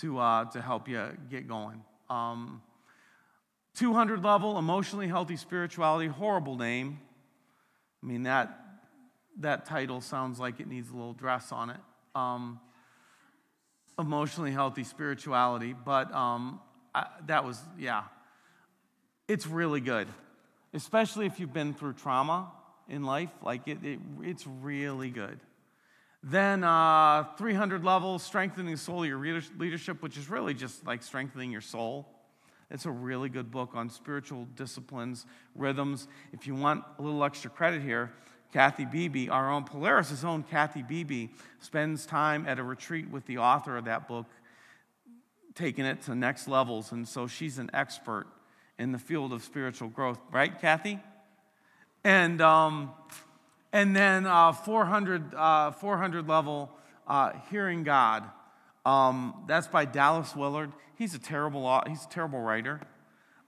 to, 0.00 0.18
uh, 0.18 0.46
to 0.46 0.62
help 0.62 0.88
you 0.88 1.14
get 1.28 1.46
going. 1.46 1.84
Um, 2.08 2.62
200 3.74 4.24
level, 4.24 4.56
emotionally 4.56 5.06
healthy 5.06 5.36
spirituality, 5.36 6.08
horrible 6.08 6.56
name. 6.56 7.00
I 8.02 8.06
mean, 8.06 8.22
that, 8.22 8.58
that 9.40 9.66
title 9.66 10.00
sounds 10.00 10.40
like 10.40 10.58
it 10.58 10.68
needs 10.68 10.88
a 10.88 10.94
little 10.94 11.12
dress 11.12 11.52
on 11.52 11.68
it. 11.68 11.80
Um, 12.14 12.60
emotionally 13.98 14.52
healthy 14.52 14.84
spirituality, 14.84 15.74
but 15.74 16.10
um, 16.14 16.60
I, 16.96 17.06
that 17.26 17.44
was, 17.44 17.60
yeah, 17.78 18.04
it's 19.28 19.46
really 19.46 19.82
good, 19.82 20.08
especially 20.72 21.26
if 21.26 21.38
you've 21.38 21.52
been 21.52 21.74
through 21.74 21.92
trauma 21.92 22.50
in 22.88 23.04
life. 23.04 23.28
Like, 23.42 23.68
it, 23.68 23.84
it 23.84 24.00
it's 24.22 24.46
really 24.46 25.10
good. 25.10 25.38
Then, 26.22 26.64
uh, 26.64 27.24
300 27.36 27.84
levels, 27.84 28.22
strengthening 28.22 28.78
soul 28.78 29.04
your 29.04 29.18
leadership, 29.18 30.02
which 30.02 30.16
is 30.16 30.30
really 30.30 30.54
just 30.54 30.86
like 30.86 31.02
strengthening 31.02 31.52
your 31.52 31.60
soul. 31.60 32.08
It's 32.70 32.86
a 32.86 32.90
really 32.90 33.28
good 33.28 33.50
book 33.50 33.72
on 33.74 33.90
spiritual 33.90 34.48
disciplines, 34.56 35.26
rhythms. 35.54 36.08
If 36.32 36.46
you 36.46 36.54
want 36.54 36.82
a 36.98 37.02
little 37.02 37.22
extra 37.24 37.50
credit 37.50 37.82
here, 37.82 38.10
Kathy 38.52 38.86
Beebe, 38.86 39.28
our 39.28 39.52
own 39.52 39.64
Polaris' 39.64 40.24
own 40.24 40.42
Kathy 40.42 40.82
Beebe, 40.82 41.28
spends 41.60 42.06
time 42.06 42.46
at 42.46 42.58
a 42.58 42.62
retreat 42.62 43.10
with 43.10 43.26
the 43.26 43.36
author 43.36 43.76
of 43.76 43.84
that 43.84 44.08
book, 44.08 44.24
taking 45.56 45.84
it 45.84 46.02
to 46.02 46.14
next 46.14 46.46
levels. 46.46 46.92
And 46.92 47.08
so 47.08 47.26
she's 47.26 47.58
an 47.58 47.70
expert 47.74 48.26
in 48.78 48.92
the 48.92 48.98
field 48.98 49.32
of 49.32 49.42
spiritual 49.42 49.88
growth, 49.88 50.18
right, 50.30 50.60
Kathy? 50.60 51.00
And, 52.04 52.40
um, 52.40 52.92
and 53.72 53.96
then 53.96 54.26
uh, 54.26 54.52
400, 54.52 55.34
uh, 55.34 55.72
400 55.72 56.28
level, 56.28 56.70
uh, 57.08 57.32
Hearing 57.50 57.82
God. 57.82 58.24
Um, 58.84 59.44
that's 59.48 59.66
by 59.66 59.84
Dallas 59.84 60.36
Willard. 60.36 60.72
He's 60.96 61.14
a 61.14 61.18
terrible, 61.18 61.82
he's 61.88 62.04
a 62.04 62.08
terrible 62.08 62.38
writer. 62.38 62.80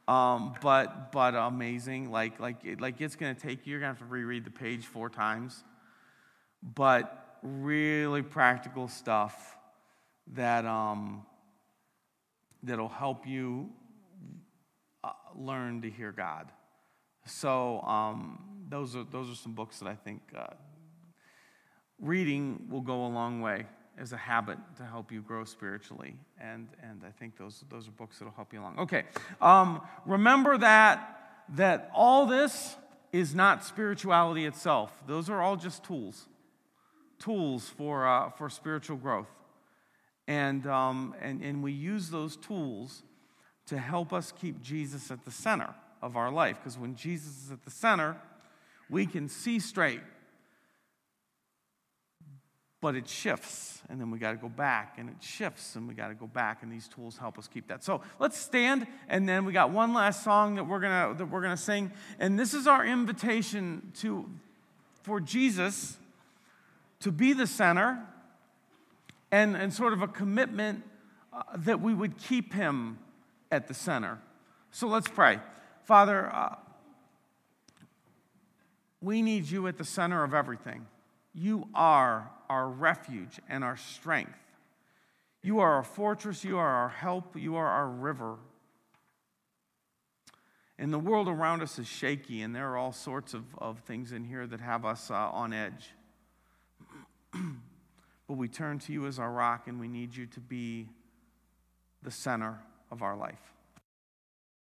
Um, 0.08 0.54
but 0.62 1.12
but 1.12 1.34
amazing. 1.34 2.10
Like 2.10 2.40
like 2.40 2.56
like 2.80 2.98
it's 3.00 3.14
going 3.14 3.34
to 3.34 3.40
take 3.40 3.66
you. 3.66 3.72
You're 3.72 3.80
going 3.80 3.94
to 3.94 4.00
have 4.00 4.08
to 4.08 4.10
reread 4.10 4.44
the 4.46 4.50
page 4.50 4.86
four 4.86 5.10
times. 5.10 5.62
But 6.62 7.38
really 7.42 8.22
practical 8.22 8.88
stuff 8.88 9.56
that 10.32 10.64
um, 10.64 11.26
that'll 12.62 12.88
help 12.88 13.26
you 13.26 13.70
uh, 15.04 15.12
learn 15.34 15.82
to 15.82 15.90
hear 15.90 16.12
God. 16.12 16.50
So 17.26 17.80
um, 17.82 18.38
those 18.68 18.96
are 18.96 19.04
those 19.04 19.30
are 19.30 19.34
some 19.34 19.52
books 19.52 19.78
that 19.80 19.88
I 19.88 19.94
think 19.94 20.22
uh, 20.36 20.54
reading 22.00 22.66
will 22.70 22.80
go 22.80 23.06
a 23.06 23.08
long 23.08 23.40
way 23.40 23.66
as 24.00 24.12
a 24.12 24.16
habit 24.16 24.58
to 24.76 24.84
help 24.84 25.10
you 25.10 25.20
grow 25.20 25.44
spiritually. 25.44 26.16
And, 26.40 26.68
and 26.82 27.02
I 27.06 27.10
think 27.10 27.36
those, 27.36 27.64
those 27.68 27.88
are 27.88 27.92
books 27.92 28.18
that 28.18 28.26
will 28.26 28.32
help 28.32 28.52
you 28.52 28.60
along. 28.60 28.78
Okay, 28.78 29.04
um, 29.40 29.80
remember 30.06 30.56
that, 30.58 31.44
that 31.56 31.90
all 31.94 32.26
this 32.26 32.76
is 33.12 33.34
not 33.34 33.64
spirituality 33.64 34.44
itself, 34.44 34.92
those 35.06 35.28
are 35.30 35.40
all 35.40 35.56
just 35.56 35.82
tools, 35.82 36.28
tools 37.18 37.68
for, 37.68 38.06
uh, 38.06 38.30
for 38.30 38.48
spiritual 38.48 38.96
growth. 38.96 39.28
And, 40.28 40.64
um, 40.66 41.14
and, 41.20 41.42
and 41.42 41.62
we 41.62 41.72
use 41.72 42.10
those 42.10 42.36
tools 42.36 43.02
to 43.66 43.78
help 43.78 44.12
us 44.12 44.32
keep 44.32 44.62
Jesus 44.62 45.10
at 45.10 45.24
the 45.24 45.32
center 45.32 45.74
of 46.00 46.16
our 46.16 46.30
life. 46.30 46.58
Because 46.62 46.78
when 46.78 46.94
Jesus 46.94 47.46
is 47.46 47.50
at 47.50 47.64
the 47.64 47.70
center, 47.70 48.16
we 48.88 49.06
can 49.06 49.28
see 49.28 49.58
straight 49.58 50.02
but 52.80 52.94
it 52.94 53.08
shifts 53.08 53.82
and 53.88 54.00
then 54.00 54.10
we 54.10 54.18
got 54.18 54.30
to 54.30 54.36
go 54.36 54.48
back 54.48 54.98
and 54.98 55.08
it 55.08 55.16
shifts 55.20 55.74
and 55.74 55.88
we 55.88 55.94
got 55.94 56.08
to 56.08 56.14
go 56.14 56.26
back 56.26 56.62
and 56.62 56.70
these 56.70 56.88
tools 56.88 57.18
help 57.18 57.38
us 57.38 57.48
keep 57.48 57.66
that 57.68 57.82
so 57.82 58.00
let's 58.18 58.38
stand 58.38 58.86
and 59.08 59.28
then 59.28 59.44
we 59.44 59.52
got 59.52 59.70
one 59.70 59.92
last 59.92 60.22
song 60.22 60.54
that 60.54 60.64
we're 60.64 60.80
gonna 60.80 61.14
that 61.16 61.26
we're 61.26 61.42
gonna 61.42 61.56
sing 61.56 61.90
and 62.18 62.38
this 62.38 62.54
is 62.54 62.66
our 62.66 62.84
invitation 62.84 63.92
to 63.96 64.28
for 65.02 65.20
jesus 65.20 65.96
to 67.00 67.10
be 67.10 67.32
the 67.32 67.46
center 67.46 68.00
and 69.30 69.56
and 69.56 69.72
sort 69.72 69.92
of 69.92 70.02
a 70.02 70.08
commitment 70.08 70.84
uh, 71.32 71.42
that 71.56 71.80
we 71.80 71.94
would 71.94 72.16
keep 72.18 72.52
him 72.52 72.98
at 73.50 73.68
the 73.68 73.74
center 73.74 74.18
so 74.70 74.86
let's 74.86 75.08
pray 75.08 75.38
father 75.84 76.32
uh, 76.34 76.54
we 79.00 79.22
need 79.22 79.48
you 79.48 79.66
at 79.66 79.78
the 79.78 79.84
center 79.84 80.24
of 80.24 80.34
everything 80.34 80.86
you 81.34 81.68
are 81.74 82.30
our 82.48 82.68
refuge 82.68 83.38
and 83.48 83.62
our 83.62 83.76
strength. 83.76 84.38
You 85.42 85.60
are 85.60 85.74
our 85.74 85.84
fortress. 85.84 86.44
You 86.44 86.58
are 86.58 86.68
our 86.68 86.88
help. 86.88 87.36
You 87.36 87.56
are 87.56 87.68
our 87.68 87.88
river. 87.88 88.36
And 90.78 90.92
the 90.92 90.98
world 90.98 91.28
around 91.28 91.62
us 91.62 91.78
is 91.78 91.86
shaky, 91.86 92.42
and 92.42 92.54
there 92.54 92.70
are 92.70 92.76
all 92.76 92.92
sorts 92.92 93.34
of, 93.34 93.44
of 93.58 93.80
things 93.80 94.12
in 94.12 94.24
here 94.24 94.46
that 94.46 94.60
have 94.60 94.84
us 94.84 95.10
uh, 95.10 95.14
on 95.14 95.52
edge. 95.52 95.90
but 98.28 98.36
we 98.36 98.46
turn 98.46 98.78
to 98.80 98.92
you 98.92 99.06
as 99.06 99.18
our 99.18 99.32
rock, 99.32 99.66
and 99.66 99.80
we 99.80 99.88
need 99.88 100.14
you 100.14 100.26
to 100.26 100.40
be 100.40 100.86
the 102.02 102.10
center 102.10 102.58
of 102.90 103.02
our 103.02 103.16
life. 103.16 103.52